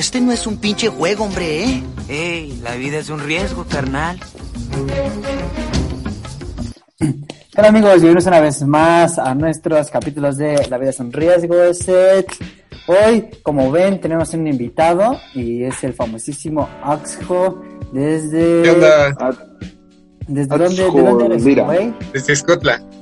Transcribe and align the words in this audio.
Este 0.00 0.18
no 0.22 0.32
es 0.32 0.46
un 0.46 0.56
pinche 0.56 0.88
juego, 0.88 1.24
hombre, 1.24 1.62
¿eh? 1.62 1.82
Ey, 2.08 2.58
la 2.62 2.74
vida 2.76 2.96
es 2.96 3.10
un 3.10 3.20
riesgo, 3.20 3.66
carnal. 3.66 4.18
Hola 7.58 7.68
amigos, 7.68 7.92
bienvenidos 7.96 8.24
una 8.24 8.40
vez 8.40 8.62
más 8.62 9.18
a 9.18 9.34
nuestros 9.34 9.90
capítulos 9.90 10.38
de 10.38 10.66
La 10.70 10.78
vida 10.78 10.88
es 10.88 11.00
un 11.00 11.12
riesgo 11.12 11.74
set. 11.74 12.32
Hoy, 12.86 13.28
como 13.42 13.70
ven, 13.70 14.00
tenemos 14.00 14.32
un 14.32 14.46
invitado 14.46 15.18
y 15.34 15.64
es 15.64 15.84
el 15.84 15.92
famosísimo 15.92 16.66
Axjo 16.82 17.60
desde... 17.92 18.62
¿Qué 18.62 18.70
onda? 18.70 19.36
¿Desde 20.26 20.56
dónde, 20.56 20.82
¿De 20.82 21.02
dónde 21.02 21.26
eres, 21.26 21.44
mira. 21.44 21.64
güey? 21.64 21.92
Desde 22.14 22.36
Scotland. 22.36 22.99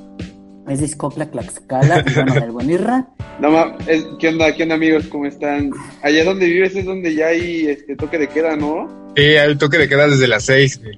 Es 0.69 0.79
de 0.79 0.87
Scopla, 0.87 1.29
Tlaxcala, 1.31 2.03
y 2.07 2.13
bueno, 2.13 2.33
del 2.35 2.51
Bonirra. 2.51 3.07
No, 3.39 3.49
ma- 3.51 3.73
es- 3.87 4.05
¿qué 4.19 4.27
onda, 4.27 4.53
qué 4.53 4.63
onda 4.63 4.75
amigos? 4.75 5.05
¿Cómo 5.09 5.25
están? 5.25 5.71
Allá 6.03 6.25
donde 6.25 6.45
vives 6.45 6.75
es 6.75 6.83
donde 6.83 7.15
ya 7.15 7.27
hay 7.27 7.67
este 7.67 7.95
toque 7.95 8.17
de 8.17 8.27
queda, 8.27 8.57
¿no? 8.57 8.85
Sí, 9.15 9.23
el 9.23 9.57
toque 9.57 9.77
de 9.77 9.87
queda 9.87 10.07
desde 10.09 10.27
las 10.27 10.43
seis, 10.43 10.77
güey. 10.83 10.97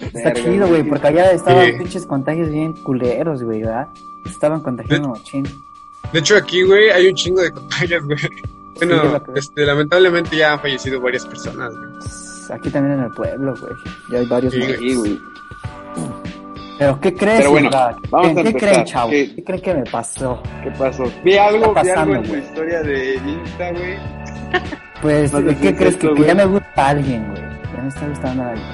Está 0.00 0.30
Verga, 0.32 0.42
chido, 0.50 0.66
güey, 0.68 0.82
porque 0.82 1.08
allá 1.08 1.32
estaban 1.32 1.66
Sí. 1.66 1.72
pinches 1.76 2.06
contagios 2.06 2.50
bien 2.50 2.72
culeros, 2.84 3.42
güey, 3.42 3.60
¿verdad? 3.60 3.86
Estaban 4.24 4.62
contagiando 4.62 5.10
machín. 5.10 5.44
De 6.12 6.18
hecho, 6.20 6.36
aquí, 6.36 6.62
güey, 6.62 6.88
hay 6.88 7.06
un 7.08 7.14
chingo 7.16 7.42
de 7.42 7.50
contagios, 7.50 8.02
güey. 8.04 8.18
Bueno, 8.76 9.22
Sí, 9.26 9.32
este, 9.36 9.64
lamentablemente 9.66 10.36
ya 10.36 10.54
han 10.54 10.60
fallecido 10.60 11.00
varias 11.02 11.24
personas, 11.26 11.70
güey. 11.76 12.58
Aquí 12.58 12.70
también 12.70 12.98
en 12.98 13.04
el 13.04 13.10
pueblo, 13.12 13.54
güey. 13.60 13.72
Ya 14.10 14.18
hay 14.18 14.26
varios. 14.26 14.52
Sí, 14.54 14.94
güey. 14.94 15.18
Pero, 16.78 17.00
¿qué 17.00 17.14
crees, 17.14 17.38
Pero 17.38 17.50
bueno, 17.52 17.68
Isra? 17.68 17.96
vamos 18.10 18.32
¿Qué, 18.34 18.40
a 18.40 18.42
qué 18.44 18.54
creen, 18.54 18.84
chavo? 18.84 19.10
¿Qué- 19.10 19.34
¿Qué 19.36 19.44
creen 19.44 19.60
que 19.62 19.74
me 19.74 19.84
pasó? 19.84 20.42
¿Qué 20.62 20.70
pasó? 20.72 21.04
Vi 21.24 21.36
algo, 21.36 21.58
vi 21.58 21.62
algo 21.62 21.74
pasando, 21.74 22.14
en 22.16 22.22
tu 22.24 22.34
historia 22.36 22.82
de 22.82 23.14
Insta, 23.16 23.70
güey. 23.72 23.96
Pues, 25.02 25.32
No 25.34 25.46
¿qué 25.60 25.74
crees? 25.76 25.96
Que, 25.96 26.14
que 26.14 26.24
ya 26.24 26.34
me 26.34 26.46
gusta 26.46 26.88
alguien, 26.88 27.28
güey. 27.30 27.42
Ya 27.76 27.82
me 27.82 27.88
está 27.88 28.08
gustando 28.08 28.42
alguien. 28.44 28.66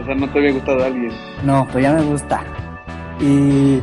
O 0.00 0.04
sea, 0.06 0.14
no 0.14 0.30
te 0.32 0.38
había 0.38 0.52
gustado 0.52 0.84
alguien. 0.84 1.12
No, 1.42 1.66
pero 1.66 1.80
ya 1.80 1.92
me 1.92 2.02
gusta. 2.02 2.40
Y 3.20 3.80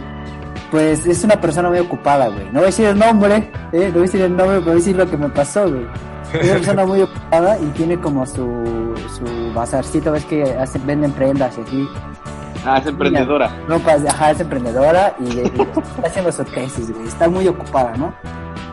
pues 0.71 1.05
es 1.05 1.23
una 1.25 1.39
persona 1.41 1.67
muy 1.69 1.79
ocupada, 1.79 2.27
güey. 2.29 2.45
No 2.45 2.53
voy 2.53 2.63
a 2.63 2.65
decir 2.67 2.85
el 2.85 2.97
nombre, 2.97 3.35
¿eh? 3.73 3.87
No 3.87 3.91
voy 3.91 3.99
a 3.99 4.01
decir 4.03 4.21
el 4.21 4.29
nombre, 4.35 4.55
pero 4.59 4.65
voy 4.65 4.71
a 4.71 4.75
decir 4.75 4.95
lo 4.95 5.09
que 5.09 5.17
me 5.17 5.27
pasó, 5.29 5.69
güey. 5.69 5.85
Es 6.33 6.43
una 6.45 6.53
persona 6.53 6.85
muy 6.85 7.01
ocupada 7.03 7.59
y 7.59 7.65
tiene 7.71 7.97
como 7.99 8.25
su, 8.25 8.93
su 9.17 9.53
bazarcito, 9.53 10.13
ves 10.13 10.23
que 10.25 10.43
hace, 10.43 10.79
venden 10.85 11.11
prendas 11.11 11.57
y 11.57 11.61
así. 11.61 11.87
Ah, 12.65 12.79
es 12.79 12.87
emprendedora. 12.87 13.51
Ropa, 13.67 13.93
ajá, 14.07 14.31
es 14.31 14.39
emprendedora 14.39 15.15
y, 15.19 15.23
y 15.39 15.39
está 15.41 16.07
haciendo 16.07 16.31
su 16.31 16.43
tesis, 16.45 16.91
güey. 16.91 17.07
Está 17.07 17.29
muy 17.29 17.47
ocupada, 17.47 17.95
¿no? 17.95 18.13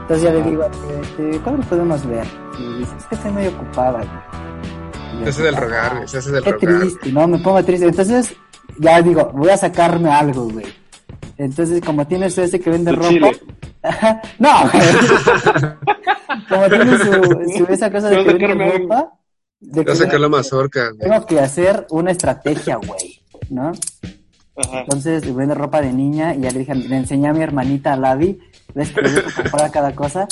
Entonces 0.03 0.23
ya 0.25 0.31
le 0.33 0.43
digo, 0.43 0.65
este, 0.65 1.39
¿cuándo 1.41 1.59
nos 1.59 1.67
podemos 1.67 2.07
ver? 2.07 2.27
Y 2.59 2.79
dice, 2.79 2.93
es 2.98 3.05
que 3.07 3.15
estoy 3.15 3.31
muy 3.33 3.47
ocupada, 3.47 3.98
güey. 3.98 5.25
Se 5.25 5.29
hace 5.31 5.43
del 5.43 5.55
"Ah, 5.55 5.61
rogar, 5.61 5.97
güey, 5.97 6.09
se 6.09 6.19
hace 6.19 6.31
del 6.33 6.43
Qué 6.43 6.53
rogar. 6.53 6.81
triste, 6.81 7.13
¿no? 7.13 7.29
Me 7.29 7.39
pongo 7.39 7.63
triste. 7.65 7.87
Entonces, 7.87 8.35
ya 8.79 9.01
digo, 9.03 9.31
voy 9.35 9.51
a 9.51 9.57
sacarme 9.57 10.11
algo, 10.11 10.48
güey. 10.48 10.67
Entonces, 11.36 11.81
como 11.85 12.07
tiene 12.07 12.31
su 12.31 12.41
ese 12.42 12.58
que 12.61 12.70
vende 12.70 12.92
ropa. 12.92 13.08
chile. 13.08 13.41
no, 14.39 14.48
güey. 14.73 14.83
como 16.48 16.69
tiene 16.69 16.98
su, 16.98 17.13
su 17.58 17.73
esa 17.73 17.91
cosa 17.91 18.08
de 18.11 18.25
que 18.25 18.33
vende 18.33 18.79
ropa. 18.79 19.13
De 19.61 19.83
Voy 19.83 19.83
a 19.83 19.85
que 19.85 19.95
sacar 19.97 20.19
la 20.20 20.29
mazorca, 20.29 20.89
güey. 20.91 20.98
tengo 21.08 21.27
que 21.27 21.39
hacer 21.41 21.86
una 21.91 22.11
estrategia, 22.11 22.77
güey. 22.77 23.11
¿No? 23.52 23.73
Ajá. 24.57 24.80
Entonces, 24.80 25.35
vende 25.35 25.55
ropa 25.55 25.80
de 25.80 25.92
niña 25.92 26.35
y 26.35 26.40
ya 26.40 26.51
le 26.51 26.61
dije, 26.61 26.74
le 26.74 26.96
enseñé 26.96 27.29
a 27.29 27.33
mi 27.33 27.42
hermanita 27.42 27.96
Lavi. 27.96 28.39
¿Ves 28.74 28.90
que 28.90 29.02
comprar 29.42 29.70
cada 29.70 29.95
cosa? 29.95 30.27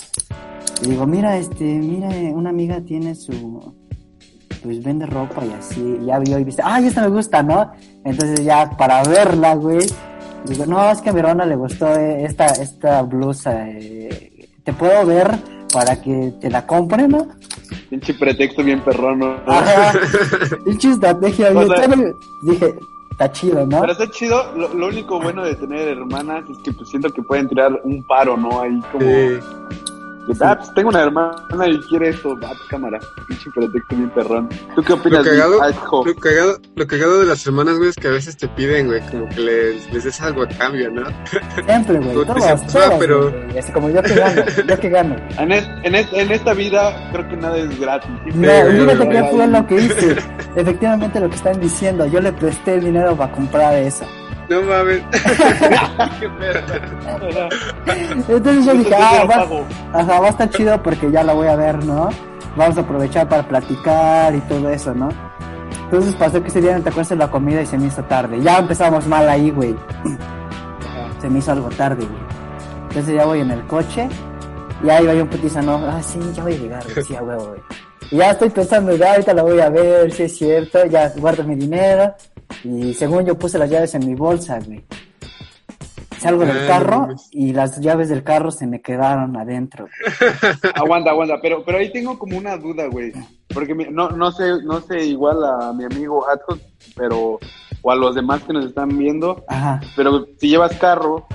Y 0.82 0.88
digo, 0.88 1.06
mira, 1.06 1.36
este, 1.36 1.64
mira, 1.64 2.08
una 2.32 2.50
amiga 2.50 2.80
tiene 2.80 3.14
su, 3.14 3.74
pues 4.62 4.82
vende 4.82 5.06
ropa 5.06 5.44
y 5.44 5.52
así, 5.52 5.98
ya 6.04 6.18
vio 6.18 6.38
y 6.38 6.44
dice, 6.44 6.62
ay, 6.64 6.86
esta 6.86 7.02
me 7.02 7.08
gusta, 7.08 7.42
¿no? 7.42 7.70
Entonces 8.04 8.44
ya 8.44 8.70
para 8.76 9.02
verla, 9.02 9.54
güey, 9.54 9.86
digo, 10.46 10.66
no, 10.66 10.90
es 10.90 11.00
que 11.00 11.10
a 11.10 11.12
mi 11.12 11.20
hermana 11.20 11.46
le 11.46 11.56
gustó 11.56 11.94
eh, 11.94 12.24
esta, 12.24 12.46
esta 12.46 13.02
blusa, 13.02 13.68
eh, 13.68 14.48
te 14.64 14.72
puedo 14.72 15.04
ver 15.06 15.30
para 15.72 16.00
que 16.00 16.34
te 16.40 16.50
la 16.50 16.66
compre, 16.66 17.06
¿no? 17.08 17.28
Pinche 17.88 18.14
pretexto 18.14 18.62
bien 18.62 18.80
perrón, 18.80 19.20
¿no? 19.20 19.36
Ajá, 19.46 19.92
pinche 20.64 20.90
estrategia, 20.90 21.52
Todavía 21.52 22.12
dije, 22.42 22.74
está 23.20 23.32
chido, 23.32 23.66
¿no? 23.66 23.80
Pero 23.80 23.92
está 23.92 24.10
chido. 24.10 24.52
Lo, 24.56 24.72
lo 24.72 24.86
único 24.86 25.20
bueno 25.20 25.44
de 25.44 25.54
tener 25.54 25.88
hermanas 25.88 26.48
es 26.48 26.58
que 26.58 26.72
pues 26.72 26.88
siento 26.88 27.10
que 27.10 27.22
pueden 27.22 27.48
tirar 27.48 27.78
un 27.84 28.02
paro, 28.02 28.36
¿no? 28.36 28.60
Ahí 28.60 28.80
como... 28.90 29.04
Sí. 29.04 29.38
Ah, 30.42 30.56
pues 30.56 30.72
tengo 30.74 30.88
una 30.90 31.02
hermana 31.02 31.68
y 31.68 31.78
quiere 31.88 32.10
esto. 32.10 32.38
Va, 32.38 32.50
cámara. 32.68 32.98
Pinche 33.28 33.50
pretexto 33.50 33.96
bien 33.96 34.10
perrón. 34.10 34.48
¿Tú 34.74 34.82
qué 34.82 34.92
opinas? 34.92 35.24
Lo 35.24 35.30
cagado, 35.30 35.62
Adjo? 35.62 36.06
lo 36.06 36.14
cagado, 36.16 36.58
lo 36.76 36.86
cagado 36.86 37.20
de 37.20 37.26
las 37.26 37.46
hermanas, 37.46 37.76
güey, 37.78 37.90
es 37.90 37.96
que 37.96 38.08
a 38.08 38.12
veces 38.12 38.36
te 38.36 38.48
piden, 38.48 38.86
güey, 38.88 39.00
como 39.10 39.28
que 39.28 39.40
les, 39.40 39.92
les 39.92 40.04
des 40.04 40.20
algo 40.20 40.42
a 40.42 40.48
cambio, 40.48 40.90
¿no? 40.90 41.02
Siempre, 41.66 41.98
güey, 41.98 42.26
todos, 42.26 42.42
ah, 42.76 42.96
pero- 42.98 43.30
güey. 43.30 43.58
Así 43.58 43.72
como 43.72 43.90
yo 43.90 44.02
que 44.02 44.14
gano, 44.14 44.42
yo 44.66 44.78
que 44.80 44.88
gano. 44.88 45.16
En, 45.38 45.52
es- 45.52 45.68
en, 45.82 45.94
es- 45.94 46.12
en 46.12 46.30
esta 46.30 46.54
vida 46.54 47.10
creo 47.12 47.28
que 47.28 47.36
nada 47.36 47.56
es 47.58 47.80
gratis. 47.80 48.10
No, 48.34 48.48
fíjate 48.48 49.18
ahí. 49.18 49.30
fue 49.30 49.46
lo 49.46 49.66
que 49.66 49.74
hice. 49.76 50.16
Efectivamente 50.56 51.20
lo 51.20 51.28
que 51.28 51.36
están 51.36 51.60
diciendo, 51.60 52.06
yo 52.06 52.20
le 52.20 52.32
presté 52.32 52.74
el 52.74 52.84
dinero 52.84 53.16
para 53.16 53.32
comprar 53.32 53.74
eso. 53.76 54.04
No 54.50 54.62
mames. 54.62 55.00
Entonces 58.28 58.66
yo 58.66 58.74
dije, 58.74 58.94
ah, 58.96 59.24
va, 59.24 59.46
ajá, 60.00 60.20
va 60.20 60.26
a 60.26 60.30
estar 60.30 60.50
chido 60.50 60.82
porque 60.82 61.08
ya 61.08 61.22
la 61.22 61.34
voy 61.34 61.46
a 61.46 61.54
ver, 61.54 61.84
¿no? 61.84 62.08
Vamos 62.56 62.76
a 62.76 62.80
aprovechar 62.80 63.28
para 63.28 63.46
platicar 63.46 64.34
y 64.34 64.40
todo 64.40 64.68
eso, 64.70 64.92
¿no? 64.92 65.08
Entonces 65.84 66.16
pasó 66.16 66.42
que 66.42 66.48
ese 66.48 66.60
día 66.60 66.76
no 66.76 66.82
te 66.82 66.88
acuerdas 66.88 67.10
de 67.10 67.16
la 67.16 67.30
comida 67.30 67.62
y 67.62 67.66
se 67.66 67.78
me 67.78 67.86
hizo 67.86 68.02
tarde. 68.02 68.40
Ya 68.40 68.58
empezamos 68.58 69.06
mal 69.06 69.28
ahí, 69.28 69.52
güey. 69.52 69.76
Se 71.20 71.30
me 71.30 71.38
hizo 71.38 71.52
algo 71.52 71.68
tarde, 71.68 72.04
güey. 72.04 72.22
Entonces 72.88 73.14
ya 73.14 73.24
voy 73.26 73.40
en 73.40 73.52
el 73.52 73.64
coche 73.68 74.08
y 74.82 74.90
ahí 74.90 75.06
va 75.06 75.14
yo 75.14 75.22
un 75.22 75.28
putiza, 75.28 75.62
no, 75.62 75.76
ah, 75.76 76.02
sí, 76.02 76.18
ya 76.34 76.42
voy 76.42 76.54
a 76.54 76.58
llegar, 76.58 76.82
güey, 76.92 77.04
sí, 77.04 77.14
a 77.14 77.22
huevo, 77.22 77.46
güey. 77.50 77.60
Y 78.10 78.16
ya 78.16 78.32
estoy 78.32 78.50
pensando, 78.50 78.96
ya 78.96 79.12
ahorita 79.12 79.32
la 79.32 79.42
voy 79.42 79.60
a 79.60 79.70
ver, 79.70 80.10
si 80.10 80.24
es 80.24 80.36
cierto, 80.36 80.84
ya 80.86 81.08
guardo 81.16 81.44
mi 81.44 81.54
dinero 81.54 82.16
y 82.64 82.94
según 82.94 83.24
yo 83.26 83.38
puse 83.38 83.58
las 83.58 83.70
llaves 83.70 83.94
en 83.94 84.06
mi 84.06 84.14
bolsa, 84.14 84.58
güey. 84.64 84.82
Salgo 86.18 86.44
del 86.44 86.64
Ah, 86.64 86.66
carro 86.66 87.08
y 87.30 87.54
las 87.54 87.80
llaves 87.80 88.10
del 88.10 88.22
carro 88.22 88.50
se 88.50 88.66
me 88.66 88.82
quedaron 88.82 89.36
adentro. 89.38 89.86
Aguanta, 90.74 91.10
aguanta, 91.10 91.36
pero, 91.40 91.64
pero 91.64 91.78
ahí 91.78 91.90
tengo 91.90 92.18
como 92.18 92.36
una 92.36 92.58
duda, 92.58 92.86
güey. 92.88 93.12
Porque 93.54 93.74
mi- 93.74 93.86
no, 93.90 94.10
no 94.10 94.30
sé, 94.30 94.62
no 94.62 94.80
sé 94.82 95.02
igual 95.06 95.38
a 95.42 95.72
mi 95.72 95.84
amigo 95.84 96.26
Adjo, 96.28 96.58
pero, 96.94 97.38
o 97.80 97.90
a 97.90 97.94
los 97.96 98.14
demás 98.14 98.42
que 98.42 98.52
nos 98.52 98.66
están 98.66 98.96
viendo, 98.98 99.42
Ajá. 99.48 99.80
pero 99.96 100.26
si 100.38 100.50
llevas 100.50 100.76
carro 100.76 101.26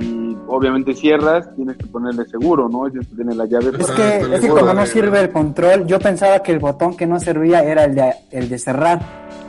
y 0.00 0.36
obviamente 0.46 0.94
cierras, 0.94 1.48
tienes 1.56 1.76
que 1.76 1.86
ponerle 1.86 2.24
seguro, 2.26 2.68
¿no? 2.68 2.88
Tienes 2.88 3.08
que 3.08 3.16
tener 3.16 3.34
la 3.34 3.46
llave. 3.46 3.72
Es 3.80 3.90
que, 3.90 4.18
es 4.36 4.40
que 4.40 4.48
como 4.48 4.72
no 4.72 4.86
sirve 4.86 5.20
el 5.20 5.30
control, 5.32 5.86
yo 5.88 5.98
pensaba 5.98 6.40
que 6.40 6.52
el 6.52 6.60
botón 6.60 6.96
que 6.96 7.06
no 7.06 7.18
servía 7.18 7.64
era 7.64 7.82
el 7.84 7.96
de, 7.96 8.14
el 8.30 8.48
de 8.48 8.58
cerrar 8.58 9.00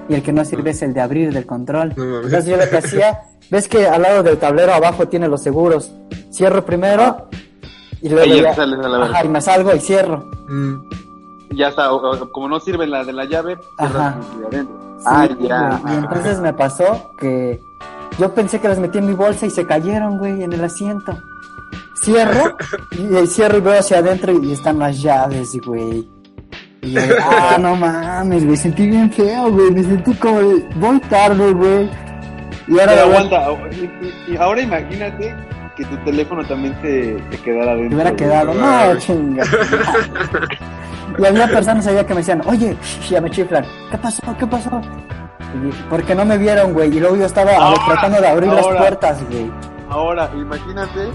y 0.09 0.13
el 0.15 0.24
que 0.24 0.33
no 0.33 0.44
sirve 0.45 0.71
es 0.71 0.81
el 0.81 0.94
de 0.94 1.01
abrir 1.01 1.33
del 1.33 1.45
control. 1.45 1.89
Entonces 1.98 2.45
yo 2.45 2.57
lo 2.57 2.69
que 2.69 2.77
hacía, 2.77 3.21
ves 3.50 3.68
que 3.68 3.88
al 3.88 4.01
lado 4.01 4.24
del 4.24 4.38
tablero 4.38 4.74
abajo 4.74 5.07
tiene 5.07 5.27
los 5.27 5.42
seguros. 5.42 5.92
Cierro 6.31 6.65
primero 6.65 7.27
y 8.01 8.09
luego 8.09 8.24
Ahí 8.24 8.38
ya 8.38 8.44
ya, 8.44 8.50
te 8.51 8.56
sales 8.56 8.80
a 8.80 8.89
la 8.89 8.98
verga. 8.98 9.13
ajá, 9.15 9.25
y 9.25 9.30
me 9.30 9.42
salgo 9.42 9.75
y 9.75 9.80
cierro. 9.80 10.25
Mm. 10.50 10.75
Ya 11.56 11.68
está, 11.68 11.92
o- 11.92 11.98
o- 12.15 12.31
como 12.31 12.48
no 12.48 12.59
sirve 12.59 12.88
la 12.88 13.03
de 13.03 13.13
la 13.13 13.25
llave, 13.25 13.57
Ajá. 13.77 14.18
adentro. 14.48 14.80
Sí, 15.00 15.06
ah, 15.07 15.27
ya. 15.39 15.80
güey, 15.81 15.94
Y 15.94 15.98
entonces 15.98 16.39
me 16.39 16.54
pasó 16.54 17.12
que 17.19 17.59
yo 18.19 18.33
pensé 18.33 18.59
que 18.62 18.68
las 18.69 18.80
metí 18.80 19.00
en 19.00 19.07
mi 19.07 19.13
bolsa 19.13 19.45
y 19.45 19.50
se 19.50 19.65
cayeron, 19.65 20.18
güey, 20.19 20.44
en 20.44 20.54
el 20.54 20.63
asiento. 20.63 21.18
Cierro 22.04 22.56
y 22.92 23.27
cierro 23.27 23.57
y 23.57 23.62
veo 23.62 23.80
hacia 23.80 23.97
adentro 24.00 24.31
y 24.31 24.51
están 24.54 24.80
las 24.80 25.01
llaves, 25.01 25.57
güey. 25.65 26.07
Y 26.81 26.94
yo, 26.94 27.01
ah, 27.30 27.57
no 27.60 27.75
mames, 27.75 28.44
güey, 28.45 28.57
sentí 28.57 28.88
bien 28.88 29.12
feo, 29.12 29.51
güey, 29.51 29.69
me 29.72 29.83
sentí 29.83 30.13
como, 30.16 30.39
voy 30.75 31.00
tarde, 31.01 31.54
güey. 31.54 31.89
Y 32.68 32.80
ahora 32.80 32.92
Pero 32.94 33.01
aguanta, 33.04 33.48
y, 33.72 34.31
y- 34.33 34.38
ahora 34.38 34.62
imagínate 34.62 35.36
que 35.75 35.86
tu 35.86 35.95
teléfono 35.98 36.44
también 36.45 36.75
se, 36.81 37.18
se 37.30 37.38
quedara 37.44 37.75
dentro. 37.75 37.89
Me 37.89 37.95
hubiera 37.95 38.16
quedado, 38.16 38.54
no, 38.54 38.98
chinga. 39.00 39.44
y 41.19 41.25
había 41.25 41.48
personas 41.48 41.86
allá 41.88 42.06
que 42.06 42.13
me 42.13 42.19
decían, 42.22 42.42
oye, 42.45 42.75
ya 43.10 43.22
me 43.22 43.30
chiflan, 43.30 43.66
¿qué 43.92 43.98
pasó? 43.98 44.22
¿Qué 44.39 44.48
pasó? 44.48 44.81
Y 45.56 45.66
dije, 45.66 45.83
porque 45.89 46.16
no 46.16 46.25
me 46.25 46.38
vieron, 46.38 46.74
güey, 46.74 46.95
y 46.95 47.00
luego 47.00 47.16
yo 47.16 47.25
estaba 47.25 47.51
Ahora, 47.56 47.81
tratando 47.86 48.22
de 48.22 48.28
abrir 48.28 48.50
ahora. 48.50 48.62
las 48.63 48.78
puertas, 48.78 49.24
güey. 49.30 49.51
Ahora, 49.89 50.30
imagínate 50.36 51.10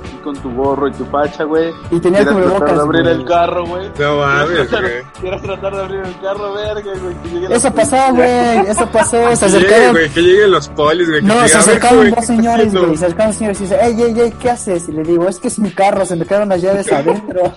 que 0.00 0.06
así 0.08 0.16
con 0.18 0.36
tu 0.36 0.50
gorro 0.54 0.88
y 0.88 0.92
tu 0.92 1.04
facha, 1.06 1.44
güey. 1.44 1.72
Y 1.90 2.00
tenía 2.00 2.20
quieras 2.24 2.24
tratar 2.24 2.34
cubrebocas, 2.34 2.76
de 2.76 2.82
abrir 2.82 3.02
güey. 3.02 3.14
el 3.14 3.24
carro, 3.24 3.66
güey. 3.66 3.90
No 3.98 4.16
mames, 4.18 4.46
Quieras 4.48 4.68
tratar- 4.68 4.80
güey. 4.82 5.02
Quieras 5.20 5.42
tratar 5.42 5.74
de 5.76 5.82
abrir 5.82 6.00
el 6.00 6.20
carro, 6.20 6.52
verga, 6.54 6.92
güey. 7.02 7.52
Eso 7.52 7.74
pasó, 7.74 7.96
policía. 7.96 8.12
güey, 8.12 8.70
eso 8.70 8.86
pasó, 8.90 9.36
se 9.36 9.44
acercaron. 9.46 9.92
güey, 9.92 10.08
que 10.10 10.20
lleguen 10.22 10.50
los 10.50 10.68
polis, 10.68 11.08
güey. 11.08 11.22
No, 11.22 11.34
se 11.34 11.38
"A 11.38 11.42
ver, 11.42 11.56
acercaron 11.56 11.96
dos 11.98 12.04
¿qué 12.04 12.20
está 12.20 12.22
señores, 12.22 12.66
haciendo?" 12.66 12.84
güey, 12.86 12.96
se 12.96 13.04
acercaron 13.06 13.30
dos 13.30 13.36
señores 13.38 13.60
y 13.60 13.62
dice, 13.64 13.78
ey, 13.82 14.02
ey, 14.02 14.20
ey, 14.20 14.32
¿qué 14.40 14.50
haces? 14.50 14.88
Y 14.88 14.92
le 14.92 15.02
digo, 15.02 15.28
es 15.28 15.38
que 15.38 15.48
es 15.48 15.58
mi 15.58 15.70
carro, 15.70 16.04
se 16.04 16.16
me 16.16 16.24
quedaron 16.26 16.48
las 16.48 16.62
llaves 16.62 16.92
adentro. 16.92 17.52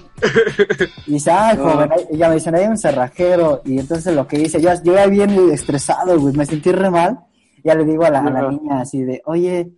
Y 1.06 1.14
dice, 1.14 1.32
ay, 1.32 1.58
No. 1.58 1.64
joven, 1.72 1.90
ya 2.12 2.30
me 2.30 2.36
dicen, 2.36 2.56
hay 2.56 2.66
un 2.66 2.78
cerrajero. 2.78 3.62
Y 3.66 3.80
entonces 3.80 4.14
lo 4.16 4.28
que 4.28 4.40
hice, 4.40 4.62
yo, 4.62 4.70
yo 4.84 4.94
ya 4.94 5.08
bien 5.08 5.30
estresado, 5.52 6.20
güey, 6.20 6.34
me 6.36 6.46
sentí 6.46 6.72
re 6.72 6.90
mal. 6.90 7.20
Ya 7.64 7.76
le 7.76 7.84
digo 7.84 8.06
a 8.06 8.10
la, 8.10 8.20
a 8.20 8.30
la 8.30 8.40
Ajá. 8.40 8.50
niña 8.52 8.82
así 8.82 9.04
de, 9.04 9.22
oye, 9.26 9.70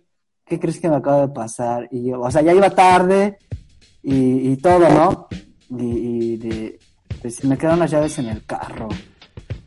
¿qué 0.50 0.58
crees 0.58 0.80
que 0.80 0.88
me 0.90 0.96
acaba 0.96 1.20
de 1.28 1.32
pasar? 1.32 1.88
Y 1.92 2.08
yo, 2.10 2.20
o 2.20 2.30
sea, 2.30 2.42
ya 2.42 2.52
iba 2.52 2.68
tarde 2.70 3.38
y, 4.02 4.50
y 4.50 4.56
todo, 4.56 4.80
¿no? 4.90 5.28
Y, 5.78 5.84
y 5.84 6.36
de, 6.36 6.78
pues 7.22 7.42
me 7.44 7.56
quedaron 7.56 7.78
las 7.78 7.92
llaves 7.92 8.18
en 8.18 8.26
el 8.26 8.44
carro. 8.44 8.88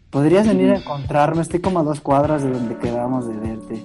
¿Podrías 0.09 0.45
venir 0.45 0.71
a 0.71 0.77
encontrarme? 0.77 1.41
Estoy 1.41 1.62
como 1.62 1.80
a 1.80 1.83
dos 1.83 2.01
cuadras 2.01 2.44
de 2.44 2.51
donde 2.51 2.77
quedamos 2.77 3.27
de 3.27 3.33
verte 3.35 3.83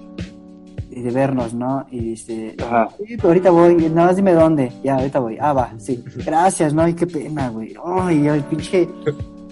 y 0.90 1.00
de 1.00 1.10
vernos, 1.12 1.54
¿no? 1.54 1.86
Y 1.90 2.00
dice, 2.00 2.56
Ajá. 2.60 2.88
sí, 2.98 3.16
pero 3.16 3.28
ahorita 3.28 3.50
voy, 3.50 3.76
nada 3.76 4.08
más 4.08 4.16
dime 4.16 4.32
dónde. 4.32 4.72
Ya, 4.82 4.96
ahorita 4.96 5.20
voy. 5.20 5.38
Ah, 5.40 5.52
va, 5.52 5.72
sí. 5.78 6.04
Gracias, 6.26 6.74
¿no? 6.74 6.82
Ay, 6.82 6.94
qué 6.94 7.06
pena, 7.06 7.48
güey. 7.48 7.74
Ay, 7.82 8.26
el 8.26 8.42
pinche. 8.42 8.88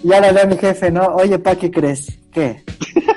Ya 0.03 0.19
le 0.19 0.27
hablé 0.27 0.41
a 0.41 0.45
mi 0.45 0.57
jefe, 0.57 0.91
¿no? 0.91 1.07
Oye, 1.15 1.39
pa, 1.39 1.55
¿qué 1.55 1.71
crees? 1.71 2.19
¿Qué? 2.29 2.63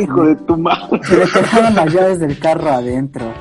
Hijo 0.00 0.24
de 0.24 0.36
tu 0.36 0.56
madre. 0.56 1.00
Se 1.04 1.16
le 1.16 1.24
quedaron 1.26 1.74
las 1.74 1.92
llaves 1.92 2.18
del 2.18 2.38
carro 2.38 2.68
adentro. 2.68 3.32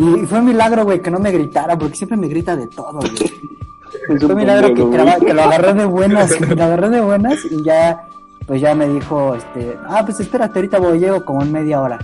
Y 0.00 0.26
fue 0.26 0.38
un 0.38 0.46
milagro, 0.46 0.84
güey, 0.84 1.00
que 1.00 1.10
no 1.10 1.18
me 1.18 1.30
gritara, 1.30 1.76
porque 1.76 1.94
siempre 1.96 2.16
me 2.16 2.26
grita 2.28 2.56
de 2.56 2.66
todo, 2.68 2.98
güey. 3.00 3.12
Es 3.14 4.20
Fue 4.20 4.30
un 4.30 4.36
milagro 4.36 4.68
que, 4.68 4.82
pendejo, 4.82 4.90
que, 4.90 5.02
güey. 5.04 5.20
lo- 5.20 5.26
que 5.26 5.34
lo 5.34 5.42
agarré 5.42 5.74
de 5.74 5.84
buenas, 5.84 6.32
que 6.34 6.46
lo 6.56 6.64
agarré 6.64 6.88
de 6.90 7.00
buenas 7.00 7.44
y 7.44 7.62
ya, 7.64 8.08
pues 8.46 8.60
ya 8.60 8.74
me 8.74 8.88
dijo, 8.88 9.34
este, 9.34 9.76
ah, 9.88 10.02
pues 10.04 10.20
espérate, 10.20 10.58
ahorita 10.58 10.78
voy, 10.78 10.98
llego 10.98 11.24
como 11.24 11.42
en 11.42 11.52
media 11.52 11.80
hora. 11.82 11.98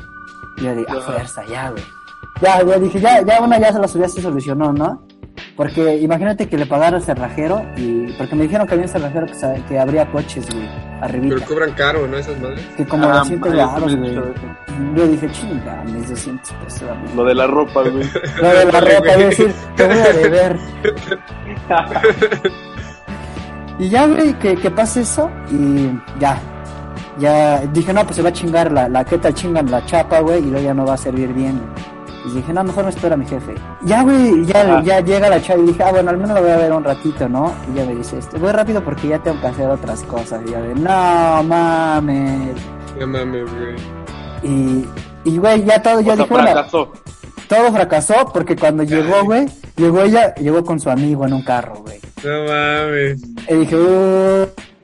Y 0.59 0.65
yo 0.65 0.75
dije, 0.75 0.91
a 0.93 1.01
fuerza, 1.01 1.45
ya, 1.47 1.71
güey. 1.71 1.83
Ya, 2.43 2.63
ya 2.63 2.79
dije, 2.79 3.01
ya, 3.01 3.23
ya 3.23 3.41
una 3.41 3.59
ya 3.59 3.73
se 3.73 3.79
la 3.79 3.87
ya 3.87 4.09
se 4.09 4.21
solucionó, 4.21 4.73
¿no? 4.73 5.03
Porque 5.57 5.97
imagínate 5.97 6.49
que 6.49 6.59
le 6.59 6.67
pagara 6.67 6.97
al 6.97 7.03
cerrajero 7.03 7.65
y, 7.77 8.13
porque 8.19 8.35
me 8.37 8.43
dijeron 8.45 8.67
que 8.67 8.75
había 8.75 8.87
un 8.87 8.93
cerrajero 8.93 9.27
que, 9.69 9.79
abría 9.79 10.07
coches, 10.11 10.47
güey, 10.53 10.69
arribita. 11.01 11.37
Pero 11.37 11.47
cobran 11.49 11.73
caro, 11.73 12.07
¿no? 12.07 12.19
Esas 12.19 12.39
madres. 12.41 12.65
Que 12.77 12.85
como 12.85 13.07
Ah, 13.09 13.19
200 13.19 13.51
madre, 13.55 13.65
baros, 13.65 13.97
güey. 13.97 14.15
Yo 14.95 15.07
dije, 15.09 15.31
chinga, 15.33 15.83
mis 15.85 16.09
200 16.09 16.53
pesos. 16.53 16.83
amigo". 16.91 17.13
Lo 17.17 17.25
de 17.25 17.35
la 17.35 17.47
ropa, 17.47 17.83
güey. 17.83 17.95
Lo 18.43 18.49
de 18.49 18.65
la 18.67 18.81
ropa, 18.81 19.13
a 19.13 19.17
decir, 19.17 19.53
te 19.77 19.87
voy 19.87 19.99
a 19.99 20.13
deber. 20.13 20.57
Y 23.79 23.91
ya, 23.91 24.07
güey, 24.07 24.33
que, 24.39 24.57
que 24.57 24.71
pase 24.71 25.03
eso 25.03 25.31
y 25.51 25.91
ya. 26.19 26.39
Ya 27.19 27.61
dije, 27.73 27.93
no, 27.93 28.05
pues 28.05 28.17
se 28.17 28.23
va 28.23 28.31
a 28.31 28.33
chingar 28.33 28.73
la, 28.73 28.89
la 28.89 29.05
¿qué 29.05 29.19
tal 29.19 29.35
chingan 29.35 29.71
la 29.71 29.85
chapa, 29.85 30.21
güey? 30.21 30.39
Y 30.39 30.51
luego 30.51 30.65
ya 30.65 30.75
no 30.75 30.87
va 30.87 30.95
a 30.95 30.97
servir 30.97 31.33
bien. 31.33 31.61
Y 32.27 32.31
dije, 32.31 32.53
no, 32.53 32.65
mejor 32.65 32.85
me 32.85 32.91
espera 32.91 33.17
mi 33.17 33.25
jefe. 33.25 33.55
Ya, 33.83 34.03
güey, 34.03 34.45
ya, 34.47 34.83
ya 34.83 35.01
llega 35.01 35.29
la 35.29 35.41
chava 35.41 35.63
y 35.63 35.67
dije, 35.67 35.83
ah, 35.85 35.93
bueno, 35.93 36.11
al 36.11 36.19
menos 36.19 36.35
lo 36.37 36.43
voy 36.43 36.51
a 36.51 36.57
ver 36.57 36.73
un 36.73 36.83
ratito, 36.83 37.29
¿no? 37.29 37.55
Y 37.73 37.77
ya 37.79 37.87
me 37.87 37.95
dice, 37.95 38.19
este, 38.19 38.39
voy 38.39 38.51
rápido 38.51 38.83
porque 38.83 39.09
ya 39.09 39.19
tengo 39.21 39.41
que 39.41 39.47
hacer 39.47 39.69
otras 39.71 40.03
cosas. 40.03 40.43
Y 40.45 40.51
yo 40.51 40.61
de, 40.61 40.75
no, 40.75 41.43
mames. 41.45 42.57
No 42.99 43.07
mames, 43.07 43.45
güey. 43.53 43.77
Y, 44.43 44.87
y 45.25 45.39
güey, 45.39 45.65
ya 45.65 45.81
todo, 45.81 46.01
ya 46.01 46.17
dije, 46.17 46.29
bueno, 46.29 46.51
fracasó. 46.51 46.93
todo 47.49 47.73
fracasó 47.73 48.31
porque 48.33 48.57
cuando 48.57 48.83
llegó, 48.83 49.25
güey, 49.25 49.47
llegó 49.77 50.03
ella, 50.03 50.35
llegó 50.35 50.65
con 50.65 50.81
su 50.81 50.91
amigo 50.91 51.27
en 51.27 51.33
un 51.33 51.43
carro, 51.43 51.77
güey. 51.77 52.01
No 52.25 52.45
mames. 52.45 53.23
Y 53.49 53.55
dije, 53.55 53.77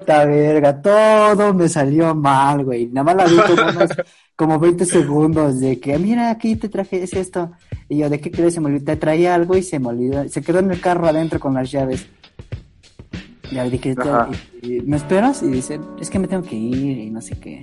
puta 0.03 0.25
verga, 0.27 0.81
todo 0.83 1.55
me 1.55 1.69
salió 1.69 2.15
mal, 2.15 2.65
güey. 2.65 2.87
Nada 2.87 3.05
más 3.05 3.17
la 3.17 3.25
vi 3.27 3.37
como 3.55 3.71
unos, 3.71 3.91
como 4.37 4.59
20 4.59 4.85
segundos 4.85 5.61
de 5.61 5.79
que, 5.81 5.99
mira, 5.99 6.31
aquí 6.31 6.57
te 6.57 6.69
traje 6.69 7.03
es 7.03 7.13
esto. 7.15 7.51
Y 7.89 7.99
yo, 7.99 8.11
¿de 8.11 8.21
qué 8.21 8.31
crees? 8.31 8.55
Se 8.55 8.61
me 8.61 8.67
olvidó, 8.67 8.85
te 8.85 8.97
traía 8.97 9.35
algo 9.35 9.57
y 9.57 9.63
se 9.63 9.79
me 9.79 9.89
olvidó. 9.89 10.29
Se 10.29 10.43
quedó 10.43 10.59
en 10.61 10.71
el 10.71 10.81
carro 10.81 11.07
adentro 11.07 11.39
con 11.41 11.55
las 11.55 11.71
llaves. 11.71 12.07
Y 13.51 13.55
le 13.55 13.71
dije, 13.71 13.95
Ajá. 13.99 14.29
"¿Y- 14.63 14.77
y- 14.77 14.81
¿me 14.81 14.97
esperas? 14.97 15.43
Y 15.43 15.49
dice, 15.49 15.79
es 16.01 16.09
que 16.09 16.19
me 16.19 16.27
tengo 16.29 16.43
que 16.43 16.57
ir 16.57 16.99
y 16.99 17.11
no 17.11 17.21
sé 17.21 17.39
qué. 17.39 17.63